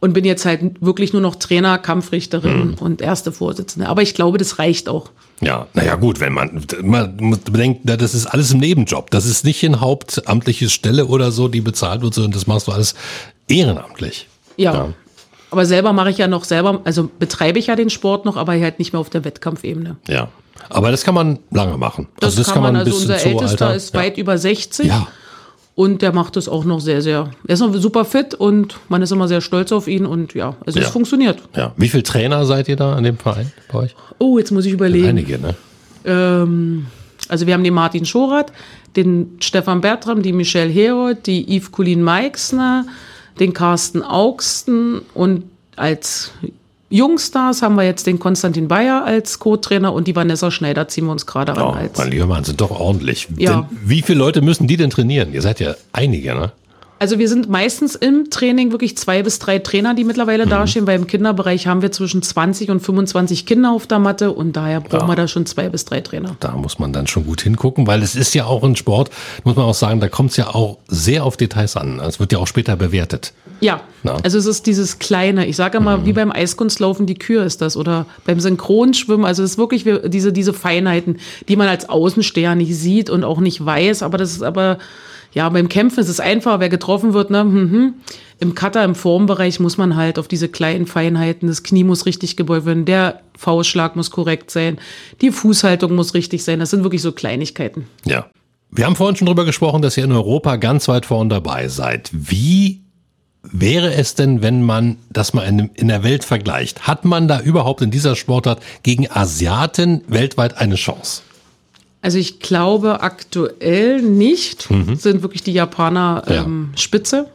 und 0.00 0.12
bin 0.14 0.24
jetzt 0.24 0.44
halt 0.46 0.82
wirklich 0.82 1.12
nur 1.12 1.22
noch 1.22 1.36
Trainer, 1.36 1.78
Mhm. 1.78 1.82
Kampfrichterin 1.82 2.74
und 2.80 3.00
erste 3.02 3.32
Vorsitzende. 3.32 3.88
Aber 3.88 4.02
ich 4.02 4.14
glaube, 4.14 4.38
das 4.38 4.58
reicht 4.58 4.88
auch. 4.88 5.10
Ja, 5.42 5.66
naja 5.74 5.94
gut, 5.96 6.20
wenn 6.20 6.32
man, 6.34 6.62
man 6.82 7.16
bedenken, 7.16 7.80
na, 7.84 7.96
das 7.96 8.14
ist 8.14 8.26
alles 8.26 8.50
im 8.52 8.58
Nebenjob. 8.58 9.10
Das 9.10 9.24
ist 9.26 9.44
nicht 9.44 9.64
eine 9.64 9.80
hauptamtliche 9.80 10.68
Stelle 10.68 11.06
oder 11.06 11.32
so, 11.32 11.48
die 11.48 11.60
bezahlt 11.62 12.02
wird, 12.02 12.12
sondern 12.14 12.32
das 12.32 12.46
machst 12.46 12.66
du 12.68 12.72
alles 12.72 12.94
ehrenamtlich. 13.48 14.28
Ja. 14.56 14.74
Ja. 14.74 14.88
Aber 15.50 15.66
selber 15.66 15.92
mache 15.92 16.10
ich 16.10 16.18
ja 16.18 16.28
noch 16.28 16.44
selber, 16.44 16.80
also 16.84 17.10
betreibe 17.18 17.58
ich 17.58 17.66
ja 17.68 17.76
den 17.76 17.90
Sport 17.90 18.24
noch, 18.24 18.36
aber 18.36 18.52
halt 18.60 18.78
nicht 18.78 18.92
mehr 18.92 19.00
auf 19.00 19.10
der 19.10 19.24
Wettkampfebene. 19.24 19.96
Ja. 20.08 20.28
Aber 20.68 20.90
das 20.90 21.02
kann 21.04 21.14
man 21.14 21.38
lange 21.50 21.76
machen. 21.78 22.06
Das, 22.20 22.36
kann, 22.46 22.62
man, 22.62 22.76
also 22.76 22.90
bis 22.92 23.00
unser 23.00 23.14
Ältester 23.24 23.66
Alter- 23.66 23.74
ist 23.76 23.94
weit 23.94 24.18
über 24.18 24.38
60 24.38 24.86
Ja. 24.86 25.08
Und 25.80 26.02
der 26.02 26.12
macht 26.12 26.36
das 26.36 26.46
auch 26.46 26.66
noch 26.66 26.80
sehr, 26.80 27.00
sehr, 27.00 27.30
er 27.46 27.54
ist 27.54 27.60
noch 27.60 27.74
super 27.76 28.04
fit 28.04 28.34
und 28.34 28.76
man 28.90 29.00
ist 29.00 29.12
immer 29.12 29.28
sehr 29.28 29.40
stolz 29.40 29.72
auf 29.72 29.88
ihn 29.88 30.04
und 30.04 30.34
ja, 30.34 30.54
also 30.66 30.78
Ja. 30.78 30.84
es 30.84 30.90
funktioniert. 30.92 31.38
Ja. 31.56 31.72
Wie 31.78 31.88
viele 31.88 32.02
Trainer 32.02 32.44
seid 32.44 32.68
ihr 32.68 32.76
da 32.76 32.92
an 32.92 33.04
dem 33.04 33.16
Verein 33.16 33.50
bei 33.72 33.78
euch? 33.78 33.96
Oh, 34.18 34.36
jetzt 34.38 34.50
muss 34.50 34.66
ich 34.66 34.72
überlegen. 34.74 35.08
Einige, 35.08 35.38
ne? 35.38 35.54
Ähm, 36.04 36.84
also 37.28 37.46
wir 37.46 37.54
haben 37.54 37.64
den 37.64 37.72
Martin 37.72 38.04
Schorath, 38.04 38.52
den 38.94 39.38
Stefan 39.40 39.80
Bertram, 39.80 40.20
die 40.20 40.34
Michelle 40.34 40.70
Herold, 40.70 41.26
die 41.26 41.56
Yves 41.56 41.72
Colin 41.72 42.02
Meixner, 42.02 42.84
den 43.38 43.54
Carsten 43.54 44.02
Augsten 44.02 45.00
und 45.14 45.44
als 45.76 46.32
Jungstars 46.90 47.62
haben 47.62 47.76
wir 47.76 47.84
jetzt 47.84 48.06
den 48.06 48.18
Konstantin 48.18 48.66
Bayer 48.68 49.04
als 49.04 49.38
Co-Trainer 49.38 49.92
und 49.92 50.08
die 50.08 50.16
Vanessa 50.16 50.50
Schneider 50.50 50.88
ziehen 50.88 51.04
wir 51.06 51.12
uns 51.12 51.24
gerade 51.24 51.56
ran 51.56 51.62
Oh, 51.62 51.70
als. 51.70 51.96
mein 51.96 52.10
lieber 52.10 52.26
Mann, 52.26 52.42
sind 52.44 52.60
doch 52.60 52.70
ordentlich. 52.72 53.28
Ja. 53.36 53.62
Denn 53.70 53.78
wie 53.84 54.02
viele 54.02 54.18
Leute 54.18 54.42
müssen 54.42 54.66
die 54.66 54.76
denn 54.76 54.90
trainieren? 54.90 55.32
Ihr 55.32 55.40
seid 55.40 55.60
ja 55.60 55.74
einige, 55.92 56.34
ne? 56.34 56.52
Also 57.02 57.18
wir 57.18 57.30
sind 57.30 57.48
meistens 57.48 57.94
im 57.94 58.28
Training 58.28 58.72
wirklich 58.72 58.94
zwei 58.98 59.22
bis 59.22 59.38
drei 59.38 59.58
Trainer, 59.58 59.94
die 59.94 60.04
mittlerweile 60.04 60.44
Mhm. 60.44 60.50
dastehen, 60.50 60.86
weil 60.86 60.96
im 60.98 61.06
Kinderbereich 61.06 61.66
haben 61.66 61.80
wir 61.80 61.90
zwischen 61.90 62.20
20 62.20 62.70
und 62.70 62.80
25 62.80 63.46
Kinder 63.46 63.72
auf 63.72 63.86
der 63.86 63.98
Matte 63.98 64.32
und 64.32 64.54
daher 64.54 64.82
brauchen 64.82 65.08
wir 65.08 65.16
da 65.16 65.26
schon 65.26 65.46
zwei 65.46 65.70
bis 65.70 65.86
drei 65.86 66.02
Trainer. 66.02 66.36
Da 66.40 66.52
muss 66.52 66.78
man 66.78 66.92
dann 66.92 67.06
schon 67.06 67.24
gut 67.24 67.40
hingucken, 67.40 67.86
weil 67.86 68.02
es 68.02 68.14
ist 68.14 68.34
ja 68.34 68.44
auch 68.44 68.62
ein 68.64 68.76
Sport, 68.76 69.08
muss 69.44 69.56
man 69.56 69.64
auch 69.64 69.74
sagen, 69.74 69.98
da 70.00 70.10
kommt 70.10 70.32
es 70.32 70.36
ja 70.36 70.48
auch 70.54 70.76
sehr 70.88 71.24
auf 71.24 71.38
Details 71.38 71.74
an. 71.78 72.00
Es 72.00 72.20
wird 72.20 72.32
ja 72.32 72.38
auch 72.38 72.46
später 72.46 72.76
bewertet. 72.76 73.32
Ja, 73.60 73.80
Na? 74.02 74.16
also 74.22 74.36
es 74.36 74.44
ist 74.44 74.66
dieses 74.66 74.98
kleine, 74.98 75.46
ich 75.46 75.56
sage 75.56 75.78
immer, 75.78 76.04
wie 76.04 76.12
beim 76.12 76.30
Eiskunstlaufen 76.30 77.06
die 77.06 77.14
Kür 77.14 77.44
ist 77.44 77.62
das 77.62 77.78
oder 77.78 78.04
beim 78.26 78.40
Synchronschwimmen, 78.40 79.24
also 79.24 79.42
es 79.42 79.52
ist 79.52 79.58
wirklich 79.58 79.86
wir- 79.86 80.08
diese, 80.10 80.34
diese 80.34 80.52
Feinheiten, 80.52 81.16
die 81.48 81.56
man 81.56 81.68
als 81.68 81.88
Außensteher 81.88 82.54
nicht 82.56 82.74
sieht 82.76 83.08
und 83.08 83.24
auch 83.24 83.40
nicht 83.40 83.64
weiß, 83.64 84.02
aber 84.02 84.18
das 84.18 84.32
ist 84.32 84.42
aber, 84.42 84.76
ja, 85.32 85.48
beim 85.48 85.68
Kämpfen 85.68 86.00
ist 86.00 86.08
es 86.08 86.20
einfach, 86.20 86.60
wer 86.60 86.68
getroffen 86.68 87.12
wird, 87.12 87.30
ne, 87.30 87.40
hm, 87.40 87.70
hm. 87.70 87.94
Im 88.42 88.54
Cutter, 88.54 88.82
im 88.84 88.94
Formbereich 88.94 89.60
muss 89.60 89.76
man 89.76 89.96
halt 89.96 90.18
auf 90.18 90.26
diese 90.26 90.48
kleinen 90.48 90.86
Feinheiten, 90.86 91.46
das 91.46 91.62
Knie 91.62 91.84
muss 91.84 92.06
richtig 92.06 92.38
gebeugt 92.38 92.64
werden, 92.64 92.86
der 92.86 93.20
Faustschlag 93.36 93.96
muss 93.96 94.10
korrekt 94.10 94.50
sein, 94.50 94.78
die 95.20 95.30
Fußhaltung 95.30 95.94
muss 95.94 96.14
richtig 96.14 96.42
sein, 96.42 96.58
das 96.58 96.70
sind 96.70 96.82
wirklich 96.82 97.02
so 97.02 97.12
Kleinigkeiten. 97.12 97.86
Ja. 98.04 98.26
Wir 98.72 98.86
haben 98.86 98.96
vorhin 98.96 99.16
schon 99.16 99.26
drüber 99.26 99.44
gesprochen, 99.44 99.82
dass 99.82 99.96
ihr 99.96 100.04
in 100.04 100.12
Europa 100.12 100.56
ganz 100.56 100.86
weit 100.86 101.04
vorn 101.04 101.28
dabei 101.28 101.66
seid. 101.68 102.08
Wie 102.12 102.82
wäre 103.42 103.92
es 103.94 104.14
denn, 104.14 104.42
wenn 104.42 104.62
man 104.62 104.96
das 105.10 105.34
mal 105.34 105.42
in, 105.42 105.70
in 105.74 105.88
der 105.88 106.04
Welt 106.04 106.24
vergleicht? 106.24 106.86
Hat 106.86 107.04
man 107.04 107.26
da 107.26 107.40
überhaupt 107.40 107.82
in 107.82 107.90
dieser 107.90 108.16
Sportart 108.16 108.62
gegen 108.82 109.10
Asiaten 109.10 110.02
weltweit 110.06 110.56
eine 110.58 110.76
Chance? 110.76 111.22
Also 112.02 112.18
ich 112.18 112.40
glaube 112.40 113.02
aktuell 113.02 114.00
nicht, 114.00 114.68
sind 114.98 115.22
wirklich 115.22 115.42
die 115.42 115.52
Japaner 115.52 116.22
Ja. 116.28 116.42
ähm, 116.44 116.70
Spitze 116.76 117.26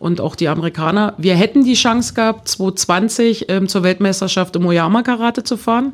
und 0.00 0.20
auch 0.20 0.34
die 0.34 0.48
Amerikaner. 0.48 1.14
Wir 1.16 1.36
hätten 1.36 1.64
die 1.64 1.74
Chance 1.74 2.14
gehabt, 2.14 2.48
2020 2.48 3.46
ähm, 3.48 3.68
zur 3.68 3.82
Weltmeisterschaft 3.84 4.56
im 4.56 4.66
Oyama 4.66 5.02
Karate 5.02 5.44
zu 5.44 5.56
fahren. 5.56 5.92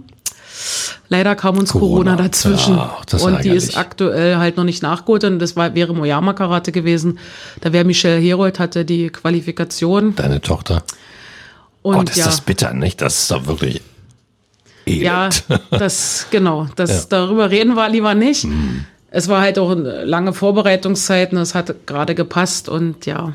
Leider 1.08 1.34
kam 1.34 1.58
uns 1.58 1.72
Corona, 1.72 2.12
Corona. 2.12 2.16
dazwischen 2.16 2.76
Ja, 2.76 2.96
ist 3.12 3.22
und 3.22 3.44
die 3.44 3.50
ist 3.50 3.76
aktuell 3.76 4.36
halt 4.36 4.56
noch 4.56 4.64
nicht 4.64 4.82
nachgeholt 4.82 5.24
und 5.24 5.38
das 5.38 5.56
war, 5.56 5.74
wäre 5.74 5.92
im 5.92 6.00
Oyama 6.00 6.32
Karate 6.32 6.72
gewesen. 6.72 7.18
Da 7.60 7.72
wäre 7.72 7.84
Michelle 7.84 8.20
Herold 8.20 8.58
hatte 8.58 8.84
die 8.84 9.10
Qualifikation 9.10 10.14
Deine 10.14 10.40
Tochter? 10.40 10.84
und 11.82 11.96
oh, 11.96 12.02
das 12.02 12.16
ja. 12.16 12.24
ist 12.26 12.38
das 12.38 12.40
bitter, 12.40 12.72
nicht? 12.72 13.00
Das 13.02 13.18
ist 13.22 13.30
doch 13.30 13.46
wirklich 13.46 13.82
elend. 14.86 15.02
Ja, 15.02 15.28
das, 15.70 16.26
genau, 16.30 16.68
das, 16.76 16.90
Ja. 16.90 17.06
Darüber 17.10 17.50
reden 17.50 17.74
wir 17.74 17.88
lieber 17.88 18.14
nicht. 18.14 18.46
Es 19.10 19.28
war 19.28 19.40
halt 19.42 19.58
auch 19.58 19.70
eine 19.70 20.04
lange 20.04 20.32
Vorbereitungszeit 20.32 21.32
und 21.32 21.38
es 21.38 21.54
hat 21.54 21.86
gerade 21.86 22.14
gepasst 22.14 22.68
und 22.68 23.06
ja, 23.06 23.32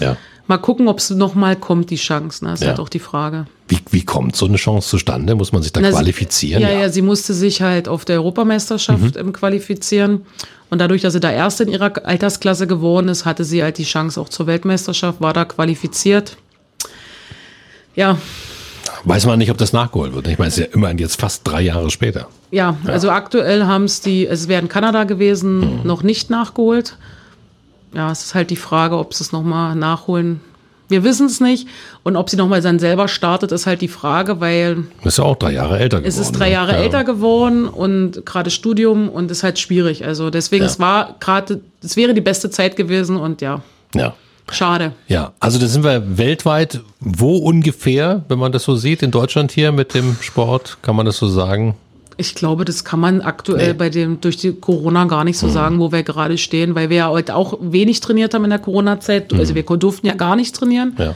Ja. 0.00 0.16
Mal 0.48 0.58
gucken, 0.58 0.88
ob 0.88 0.98
es 0.98 1.08
nochmal 1.10 1.54
kommt, 1.54 1.90
die 1.90 1.96
Chance. 1.96 2.44
Ne? 2.44 2.54
ist 2.54 2.62
Ja. 2.62 2.70
halt 2.70 2.80
auch 2.80 2.88
die 2.88 2.98
Frage. 2.98 3.46
Wie, 3.68 3.78
wie 3.90 4.04
kommt 4.04 4.34
so 4.34 4.44
eine 4.46 4.56
Chance 4.56 4.88
zustande? 4.88 5.36
Muss 5.36 5.52
man 5.52 5.62
sich 5.62 5.72
da 5.72 5.80
Na, 5.80 5.88
sie- 5.90 5.94
qualifizieren? 5.94 6.60
Ja, 6.60 6.70
ja, 6.70 6.88
sie 6.88 7.00
musste 7.00 7.32
sich 7.32 7.62
halt 7.62 7.86
auf 7.88 8.04
der 8.04 8.16
Europameisterschaft 8.16 9.16
ähm, 9.16 9.32
qualifizieren. 9.32 10.22
Und 10.68 10.80
dadurch, 10.80 11.02
dass 11.02 11.12
sie 11.12 11.20
da 11.20 11.30
Erste 11.30 11.62
in 11.62 11.68
ihrer 11.70 11.92
Altersklasse 12.04 12.66
geworden 12.66 13.08
ist, 13.08 13.24
hatte 13.24 13.44
sie 13.44 13.62
halt 13.62 13.78
die 13.78 13.84
Chance 13.84 14.20
auch 14.20 14.28
zur 14.28 14.48
Weltmeisterschaft, 14.48 15.20
war 15.20 15.32
da 15.32 15.44
qualifiziert. 15.44 16.36
Ja, 17.94 18.18
Weiß 19.04 19.26
man 19.26 19.38
nicht, 19.38 19.50
ob 19.50 19.58
das 19.58 19.72
nachgeholt 19.72 20.14
wird. 20.14 20.28
Ich 20.28 20.38
meine, 20.38 20.48
es 20.48 20.58
ist 20.58 20.66
ja 20.68 20.72
immerhin 20.74 20.98
jetzt 20.98 21.20
fast 21.20 21.42
drei 21.46 21.62
Jahre 21.62 21.90
später. 21.90 22.28
ja, 22.50 22.76
also 22.86 23.10
aktuell 23.10 23.64
haben 23.64 23.84
es 23.84 24.00
die, 24.00 24.26
es 24.26 24.46
wäre 24.48 24.62
in 24.62 24.68
Kanada 24.68 25.04
gewesen, 25.04 25.80
noch 25.84 26.02
nicht 26.02 26.30
nachgeholt. 26.30 26.96
Ja, 27.94 28.10
es 28.10 28.24
ist 28.24 28.34
halt 28.34 28.50
die 28.50 28.56
Frage, 28.56 28.96
ob 28.96 29.12
sie 29.14 29.24
es 29.24 29.32
nochmal 29.32 29.74
nachholen. 29.74 30.40
Wir 30.88 31.04
wissen 31.04 31.26
es 31.26 31.40
nicht. 31.40 31.68
Und 32.02 32.16
ob 32.16 32.28
sie 32.30 32.36
nochmal 32.36 32.60
dann 32.60 32.78
selber 32.78 33.08
startet, 33.08 33.50
ist 33.52 33.66
halt 33.66 33.80
die 33.80 33.88
Frage, 33.88 34.40
weil 34.40 34.84
Ist 35.04 35.18
ja 35.18 35.24
auch 35.24 35.36
drei 35.36 35.52
Jahre 35.52 35.78
älter 35.78 35.98
geworden. 35.98 36.08
Es 36.08 36.18
ist 36.18 36.32
drei? 36.32 36.50
Jahre 36.50 36.72
ja. 36.72 36.78
älter 36.78 37.04
geworden 37.04 37.66
und 37.66 38.24
gerade 38.26 38.50
Studium 38.50 39.08
und 39.08 39.30
ist 39.30 39.42
halt 39.42 39.58
schwierig. 39.58 40.04
Also 40.04 40.28
deswegen, 40.30 40.64
Ja. 40.64 40.70
es 40.70 40.78
war 40.78 41.16
gerade, 41.18 41.60
es 41.82 41.96
wäre 41.96 42.12
die 42.14 42.20
beste 42.20 42.50
Zeit 42.50 42.76
gewesen 42.76 43.16
und 43.16 43.40
ja, 43.40 43.62
Ja. 43.94 44.14
Schade. 44.50 44.92
Ja, 45.08 45.32
also 45.40 45.58
da 45.58 45.66
sind 45.66 45.84
wir 45.84 46.18
weltweit 46.18 46.80
wo 47.00 47.36
ungefähr, 47.38 48.24
wenn 48.28 48.38
man 48.38 48.52
das 48.52 48.64
so 48.64 48.76
sieht, 48.76 49.02
in 49.02 49.10
Deutschland 49.10 49.50
hier 49.52 49.72
mit 49.72 49.94
dem 49.94 50.16
Sport, 50.20 50.78
kann 50.82 50.94
man 50.96 51.04
das 51.06 51.16
so 51.16 51.28
sagen? 51.28 51.74
Ich 52.16 52.34
glaube, 52.34 52.64
das 52.64 52.84
kann 52.84 53.00
man 53.00 53.22
aktuell 53.22 53.68
Nee. 53.68 53.72
Mhm. 53.72 53.78
bei 53.78 53.90
dem, 53.90 54.20
durch 54.20 54.36
die 54.36 54.52
Corona 54.52 55.04
gar 55.06 55.24
nicht 55.24 55.38
so 55.38 55.48
sagen, 55.48 55.80
wo 55.80 55.90
wir 55.92 56.02
gerade 56.02 56.38
stehen, 56.38 56.74
weil 56.74 56.90
wir 56.90 56.96
ja 56.98 57.08
heute 57.08 57.34
auch 57.34 57.58
wenig 57.60 58.00
trainiert 58.00 58.34
haben 58.34 58.44
in 58.44 58.50
der 58.50 58.58
Corona-Zeit. 58.58 59.32
Also 59.32 59.54
wir 59.54 59.62
durften 59.62 60.06
ja 60.06 60.14
gar 60.14 60.36
nicht 60.36 60.54
trainieren. 60.54 60.94
Mhm. 60.96 61.02
Ja. 61.02 61.14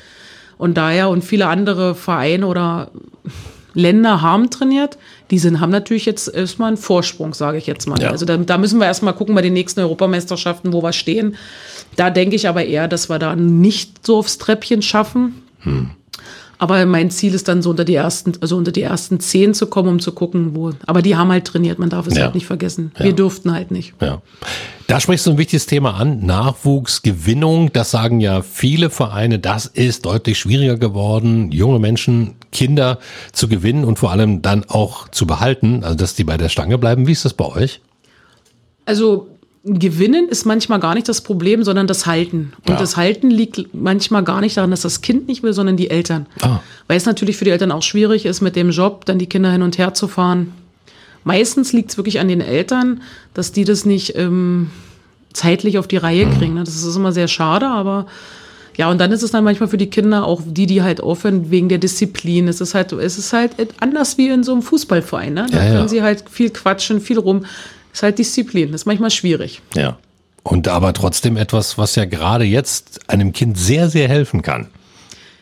Und 0.59 0.77
daher 0.77 1.11
und 1.11 1.23
viele 1.23 1.49
andere 1.49 1.95
Vereine 1.95 2.47
oder 2.47 2.91
Länder 3.77 4.23
haben 4.23 4.51
trainiert. 4.51 4.97
Die 5.31 5.39
sind, 5.39 5.61
haben 5.61 5.71
natürlich 5.71 6.07
jetzt 6.07 6.35
erstmal 6.35 6.69
einen 6.69 6.77
Vorsprung, 6.79 7.35
sage 7.35 7.59
ich 7.59 7.67
jetzt 7.67 7.87
mal. 7.87 8.01
Ja. 8.01 8.11
Also 8.11 8.25
da, 8.25 8.37
da 8.39 8.57
müssen 8.59 8.81
wir 8.81 8.87
erstmal 8.87 9.13
gucken 9.15 9.35
bei 9.35 9.43
den 9.43 9.53
nächsten 9.53 9.81
Europameisterschaften, 9.81 10.73
wo 10.73 10.83
wir 10.83 10.93
stehen. 10.93 11.37
Da 11.95 12.09
denke 12.11 12.37
ich 12.37 12.49
aber 12.49 12.65
eher, 12.65 12.89
dass 12.89 13.09
wir 13.11 13.19
da 13.19 13.37
nicht 13.37 14.07
so 14.07 14.17
aufs 14.19 14.39
Treppchen 14.39 14.81
schaffen. 14.83 15.43
Aber 16.59 16.87
mein 16.87 17.11
Ziel 17.11 17.35
ist 17.35 17.49
dann 17.49 17.61
so 17.61 17.69
unter 17.71 17.85
die 17.85 17.97
ersten, 17.97 18.33
also 18.41 18.57
unter 18.57 18.73
die 18.73 18.81
ersten 18.83 19.21
zehn 19.21 19.53
zu 19.53 19.67
kommen, 19.67 19.91
um 19.91 19.99
zu 20.01 20.13
gucken, 20.13 20.55
wo. 20.57 20.73
Aber 20.87 21.03
die 21.03 21.15
haben 21.17 21.31
halt 21.31 21.45
trainiert, 21.45 21.79
man 21.79 21.91
darf 21.91 22.07
es 22.07 22.17
Ja. 22.17 22.25
halt 22.25 22.35
nicht 22.35 22.47
vergessen. 22.47 22.93
Wir 22.99 23.13
durften 23.13 23.53
halt 23.53 23.71
nicht. 23.71 23.93
Ja. 24.01 24.23
Da 24.87 25.01
sprichst 25.01 25.27
du 25.27 25.33
ein 25.33 25.39
wichtiges 25.39 25.67
Thema 25.67 25.95
an, 25.97 26.25
Nachwuchsgewinnung. 26.25 27.73
Das 27.73 27.91
sagen 27.91 28.21
ja 28.21 28.41
viele 28.41 28.89
Vereine, 28.89 29.39
das 29.39 29.67
ist 29.67 30.07
deutlich 30.07 30.39
schwieriger 30.39 30.79
geworden, 30.79 31.51
junge 31.53 31.79
Menschen, 31.79 32.37
Kinder 32.57 32.99
zu 33.33 33.49
gewinnen 33.49 33.85
und 33.85 33.99
vor 33.99 34.11
allem 34.11 34.41
dann 34.41 34.65
auch 34.69 35.09
zu 35.11 35.27
behalten, 35.27 35.85
also 35.85 35.95
dass 35.97 36.15
die 36.15 36.25
bei 36.25 36.37
der 36.39 36.49
Stange 36.49 36.79
bleiben. 36.79 37.07
Wie 37.07 37.13
ist 37.13 37.25
das 37.27 37.35
bei 37.35 37.45
euch? 37.45 37.81
Also 38.87 39.29
Gewinnen 39.65 40.29
ist 40.29 40.47
manchmal 40.47 40.79
gar 40.79 40.95
nicht 40.95 41.09
das 41.09 41.21
Problem, 41.21 41.65
sondern 41.65 41.87
das 41.89 42.07
Halten. 42.07 42.53
Und 42.67 42.75
Ja. 42.75 42.79
das 42.79 42.97
Halten 42.97 43.31
liegt 43.31 43.75
manchmal 43.75 44.23
gar 44.23 44.41
nicht 44.41 44.57
daran, 44.57 44.71
dass 44.71 44.83
das 44.83 45.01
Kind 45.01 45.27
nicht 45.27 45.43
will, 45.43 45.53
sondern 45.53 45.77
die 45.77 45.91
Eltern. 45.91 46.27
Ah. 46.41 46.61
Weil 46.87 46.97
es 46.97 47.05
natürlich 47.05 47.37
für 47.37 47.45
die 47.45 47.51
Eltern 47.51 47.73
auch 47.73 47.83
schwierig 47.83 48.27
ist, 48.27 48.41
mit 48.41 48.55
dem 48.55 48.71
Job 48.71 49.05
dann 49.07 49.19
die 49.19 49.27
Kinder 49.27 49.51
hin 49.51 49.63
und 49.63 49.77
her 49.77 49.93
zu 49.93 50.07
fahren. 50.07 50.53
Meistens 51.25 51.73
liegt 51.73 51.91
es 51.91 51.97
wirklich 51.97 52.21
an 52.21 52.29
den 52.29 52.41
Eltern, 52.41 53.03
dass 53.35 53.51
die 53.51 53.65
das 53.65 53.85
nicht 53.85 54.15
ähm, 54.17 54.71
zeitlich 55.33 55.79
auf 55.79 55.89
die 55.89 55.97
Reihe 55.97 56.27
kriegen. 56.39 56.55
ne? 56.55 56.63
Das 56.63 56.77
ist 56.77 56.95
immer 56.97 57.11
sehr 57.13 57.27
schade, 57.27 57.67
aber 57.67 58.07
ja, 58.77 58.91
und 58.91 58.99
dann 58.99 59.13
ist 59.13 59.23
es 59.23 59.31
dann 59.31 59.45
manchmal 59.45 59.69
für 59.69 59.79
die 59.79 59.89
Kinder 59.89 60.25
auch 60.27 60.43
die, 60.45 60.67
die 60.67 60.83
halt 60.83 61.01
aufhören 61.01 61.51
wegen 61.51 61.69
der 61.69 61.79
Disziplin. 61.79 62.49
Es 62.49 62.61
ist 62.61 62.75
halt, 62.75 62.93
es 62.93 63.19
ist 63.19 63.33
halt 63.33 63.53
anders 63.81 64.19
wie 64.19 64.29
in 64.29 64.43
so 64.45 64.53
einem 64.53 64.63
Fußballverein. 64.63 65.33
Ne? 65.35 65.47
Da 65.51 65.59
Ja, 65.59 65.65
ja. 65.65 65.71
können 65.77 65.89
sie 65.89 66.03
halt 66.03 66.25
viel 66.31 66.51
quatschen, 66.51 67.01
viel 67.01 67.19
rum. 67.19 67.45
ist 67.93 68.03
halt 68.03 68.19
Disziplin. 68.19 68.73
Das 68.73 68.83
ist 68.83 68.87
manchmal 68.87 69.11
schwierig. 69.11 69.63
Ja. 69.75 69.97
Und 70.43 70.69
aber 70.69 70.93
trotzdem 70.93 71.37
etwas, 71.37 71.77
was 71.79 71.97
ja 71.97 72.05
gerade 72.05 72.45
jetzt 72.45 73.09
einem 73.11 73.33
Kind 73.33 73.59
sehr, 73.59 73.89
sehr 73.89 74.09
helfen 74.09 74.43
kann. 74.43 74.69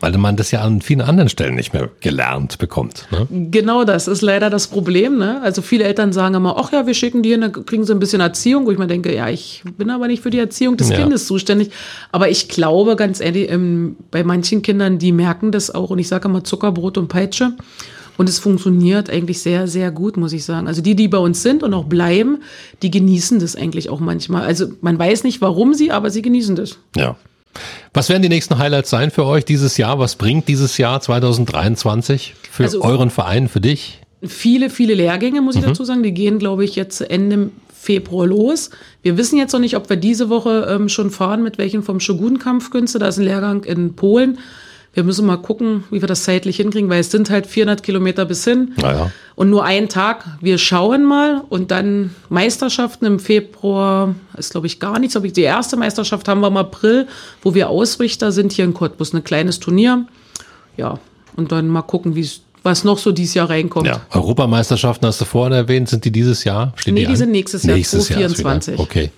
Weil 0.04 0.18
man 0.18 0.36
das 0.36 0.50
ja 0.50 0.60
an 0.60 0.82
vielen 0.82 1.00
anderen 1.00 1.30
Stellen 1.30 1.54
nicht 1.54 1.72
mehr 1.72 1.88
gelernt 2.00 2.58
bekommt. 2.58 3.06
Ne? 3.10 3.26
Genau 3.50 3.84
das 3.84 4.06
ist 4.06 4.20
leider 4.20 4.50
das 4.50 4.66
Problem. 4.66 5.16
Ne? 5.16 5.40
Also 5.40 5.62
viele 5.62 5.84
Eltern 5.84 6.12
sagen 6.12 6.34
immer, 6.34 6.56
ach 6.58 6.72
ja, 6.72 6.86
wir 6.86 6.92
schicken 6.92 7.22
die 7.22 7.30
hin, 7.30 7.40
dann 7.40 7.52
kriegen 7.64 7.86
sie 7.86 7.92
ein 7.94 8.00
bisschen 8.00 8.20
Erziehung. 8.20 8.66
Wo 8.66 8.70
ich 8.70 8.76
mir 8.76 8.86
denke, 8.86 9.14
ja, 9.14 9.30
ich 9.30 9.62
bin 9.78 9.88
aber 9.88 10.06
nicht 10.06 10.22
für 10.22 10.28
die 10.28 10.38
Erziehung 10.38 10.76
des 10.76 10.90
Ja. 10.90 10.98
Kindes 10.98 11.26
zuständig. 11.26 11.70
Aber 12.12 12.28
ich 12.28 12.50
glaube, 12.50 12.96
ganz 12.96 13.18
ehrlich, 13.18 13.50
ähm, 13.50 13.96
bei 14.10 14.24
manchen 14.24 14.60
Kindern, 14.60 14.98
die 14.98 15.10
merken 15.10 15.52
das 15.52 15.74
auch. 15.74 15.88
Und 15.88 15.98
ich 15.98 16.08
sage 16.08 16.28
immer 16.28 16.44
Zuckerbrot 16.44 16.98
und 16.98 17.08
Peitsche. 17.08 17.54
Und 18.18 18.28
es 18.28 18.38
funktioniert 18.38 19.08
eigentlich 19.08 19.40
sehr, 19.40 19.68
sehr 19.68 19.90
gut, 19.90 20.18
muss 20.18 20.34
ich 20.34 20.44
sagen. 20.44 20.68
Also 20.68 20.82
die, 20.82 20.94
die 20.96 21.08
bei 21.08 21.16
uns 21.16 21.42
sind 21.42 21.62
und 21.62 21.72
auch 21.72 21.84
bleiben, 21.84 22.42
die 22.82 22.90
genießen 22.90 23.40
das 23.40 23.56
eigentlich 23.56 23.88
auch 23.88 24.00
manchmal. 24.00 24.42
Also 24.42 24.66
man 24.82 24.98
weiß 24.98 25.24
nicht, 25.24 25.40
warum 25.40 25.72
sie, 25.72 25.92
aber 25.92 26.10
sie 26.10 26.20
genießen 26.20 26.56
das. 26.56 26.76
Ja. 26.94 27.16
Was 27.92 28.08
werden 28.08 28.22
die 28.22 28.28
nächsten 28.28 28.58
Highlights 28.58 28.90
sein 28.90 29.10
für 29.10 29.24
euch 29.24 29.44
dieses 29.44 29.76
Jahr? 29.76 29.98
Was 29.98 30.16
bringt 30.16 30.48
dieses 30.48 30.78
Jahr 30.78 31.00
2023 31.00 32.34
für 32.50 32.64
Also- 32.64 32.82
euren 32.82 33.10
Verein, 33.10 33.48
für 33.48 33.60
dich? 33.60 34.00
viele, 34.26 34.70
viele 34.70 34.94
Lehrgänge, 34.94 35.42
muss 35.42 35.54
ich 35.56 35.62
dazu 35.62 35.84
sagen. 35.84 36.02
Die 36.02 36.12
gehen, 36.14 36.38
glaube 36.38 36.64
ich, 36.64 36.76
jetzt 36.76 37.00
Ende 37.02 37.50
Februar 37.78 38.26
los. 38.26 38.70
Wir 39.02 39.18
wissen 39.18 39.36
jetzt 39.38 39.52
noch 39.52 39.60
nicht, 39.60 39.76
ob 39.76 39.90
wir 39.90 39.96
diese 39.96 40.30
Woche 40.30 40.66
ähm, 40.70 40.88
schon 40.88 41.10
fahren, 41.10 41.42
mit 41.42 41.58
welchen 41.58 41.82
vom 41.82 42.00
Shogun-Kampfkünste. 42.00 42.98
Da 42.98 43.08
ist 43.08 43.18
ein 43.18 43.24
Lehrgang 43.24 43.64
in 43.64 43.94
Polen. 43.94 44.38
Wir 44.94 45.02
müssen 45.02 45.26
mal 45.26 45.36
gucken, 45.36 45.84
wie 45.90 46.00
wir 46.00 46.08
das 46.08 46.22
zeitlich 46.22 46.56
hinkriegen, 46.56 46.88
weil 46.88 47.00
es 47.00 47.10
sind 47.10 47.28
halt 47.28 47.46
400 47.46 47.82
Kilometer 47.82 48.24
bis 48.24 48.44
hin. 48.44 48.72
Naja. 48.80 49.10
Und 49.34 49.50
nur 49.50 49.64
einen 49.64 49.88
Tag. 49.88 50.24
Wir 50.40 50.58
schauen 50.58 51.04
mal 51.04 51.42
und 51.48 51.72
dann 51.72 52.14
Meisterschaften 52.28 53.04
im 53.04 53.18
Februar 53.18 54.14
ist, 54.38 54.52
glaube 54.52 54.68
ich, 54.68 54.78
gar 54.78 54.98
nichts. 55.00 55.18
Die 55.20 55.42
erste 55.42 55.76
Meisterschaft 55.76 56.28
haben 56.28 56.40
wir 56.40 56.46
im 56.46 56.56
April, 56.56 57.08
wo 57.42 57.54
wir 57.54 57.68
Ausrichter 57.68 58.30
sind 58.30 58.52
hier 58.52 58.64
in 58.64 58.72
Cottbus. 58.72 59.12
Ein 59.12 59.24
kleines 59.24 59.58
Turnier. 59.58 60.06
Ja, 60.76 60.98
und 61.36 61.50
dann 61.50 61.68
mal 61.68 61.82
gucken, 61.82 62.14
wie 62.14 62.20
es 62.20 62.42
was 62.64 62.82
noch 62.82 62.98
so 62.98 63.12
dieses 63.12 63.34
Jahr 63.34 63.50
reinkommt. 63.50 63.86
Ja. 63.86 64.00
Europameisterschaften 64.10 65.06
hast 65.06 65.20
du 65.20 65.26
vorhin 65.26 65.52
erwähnt, 65.52 65.88
sind 65.88 66.04
die 66.04 66.10
dieses 66.10 66.44
Jahr? 66.44 66.72
Stehen 66.76 66.94
Nee, 66.94 67.02
die, 67.02 67.08
die 67.08 67.16
sind 67.16 67.30
nächstes 67.30 67.62
Jahr, 67.62 67.76
nächstes 67.76 68.08
Jahr 68.08 68.22
ist 68.22 68.38
2024. 68.38 68.74
wieder. 68.74 68.82
Okay. 68.82 69.10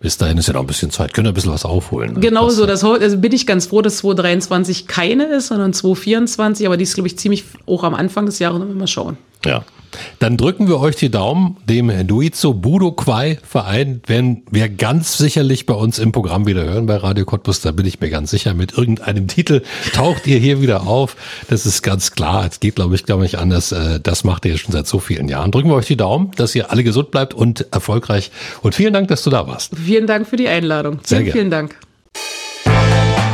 Bis 0.00 0.16
dahin 0.16 0.38
ist 0.38 0.46
ja 0.46 0.52
noch 0.52 0.60
ein 0.60 0.66
bisschen 0.66 0.92
Zeit. 0.92 1.12
Können 1.12 1.26
wir 1.26 1.32
ein 1.32 1.34
bisschen 1.34 1.52
was 1.52 1.64
aufholen. 1.64 2.14
Ne? 2.14 2.20
Genau 2.20 2.50
so, 2.50 2.66
das, 2.66 2.84
also 2.84 3.18
bin 3.18 3.32
ich 3.32 3.46
ganz 3.46 3.66
froh, 3.66 3.82
dass 3.82 3.98
2023 3.98 4.86
keine 4.86 5.24
ist, 5.24 5.48
sondern 5.48 5.72
2024, 5.72 6.66
aber 6.66 6.76
die 6.76 6.84
ist, 6.84 6.94
glaube 6.94 7.08
ich, 7.08 7.18
ziemlich 7.18 7.44
auch 7.66 7.82
am 7.82 7.94
Anfang 7.94 8.26
des 8.26 8.38
Jahres, 8.38 8.62
mal 8.74 8.86
schauen. 8.86 9.18
Ja. 9.44 9.64
Dann 10.18 10.36
drücken 10.36 10.68
wir 10.68 10.80
euch 10.80 10.96
die 10.96 11.10
Daumen. 11.10 11.56
Dem 11.68 12.06
Duizo 12.06 12.54
Budo 12.54 12.92
Quai 12.92 13.38
Verein 13.42 14.02
werden 14.06 14.42
wir 14.50 14.68
ganz 14.68 15.18
sicherlich 15.18 15.66
bei 15.66 15.74
uns 15.74 15.98
im 15.98 16.12
Programm 16.12 16.46
wieder 16.46 16.64
hören 16.64 16.86
bei 16.86 16.96
Radio 16.96 17.24
Cottbus. 17.24 17.60
Da 17.60 17.72
bin 17.72 17.86
ich 17.86 18.00
mir 18.00 18.10
ganz 18.10 18.30
sicher. 18.30 18.54
Mit 18.54 18.76
irgendeinem 18.76 19.28
Titel 19.28 19.62
taucht 19.92 20.26
ihr 20.26 20.38
hier 20.38 20.60
wieder 20.60 20.86
auf. 20.86 21.16
Das 21.48 21.66
ist 21.66 21.82
ganz 21.82 22.12
klar. 22.12 22.46
Es 22.50 22.60
geht, 22.60 22.76
glaube 22.76 22.94
ich, 22.94 23.04
glaube 23.04 23.24
ich, 23.24 23.38
anders. 23.38 23.72
Äh, 23.72 24.00
Das 24.00 24.24
macht 24.24 24.44
ihr 24.44 24.58
schon 24.58 24.72
seit 24.72 24.86
so 24.86 24.98
vielen 24.98 25.28
Jahren. 25.28 25.50
Drücken 25.50 25.68
wir 25.68 25.74
euch 25.76 25.86
die 25.86 25.96
Daumen, 25.96 26.30
dass 26.36 26.54
ihr 26.54 26.70
alle 26.70 26.84
gesund 26.84 27.10
bleibt 27.10 27.34
und 27.34 27.66
erfolgreich. 27.72 28.30
Und 28.62 28.74
vielen 28.74 28.92
Dank, 28.92 29.08
dass 29.08 29.22
du 29.22 29.30
da 29.30 29.46
warst. 29.46 29.76
Vielen 29.76 30.06
Dank 30.06 30.26
für 30.26 30.36
die 30.36 30.48
Einladung. 30.48 31.00
Sehr 31.04 31.20
vielen, 31.20 31.32
vielen 31.32 31.50
Dank. 31.50 31.76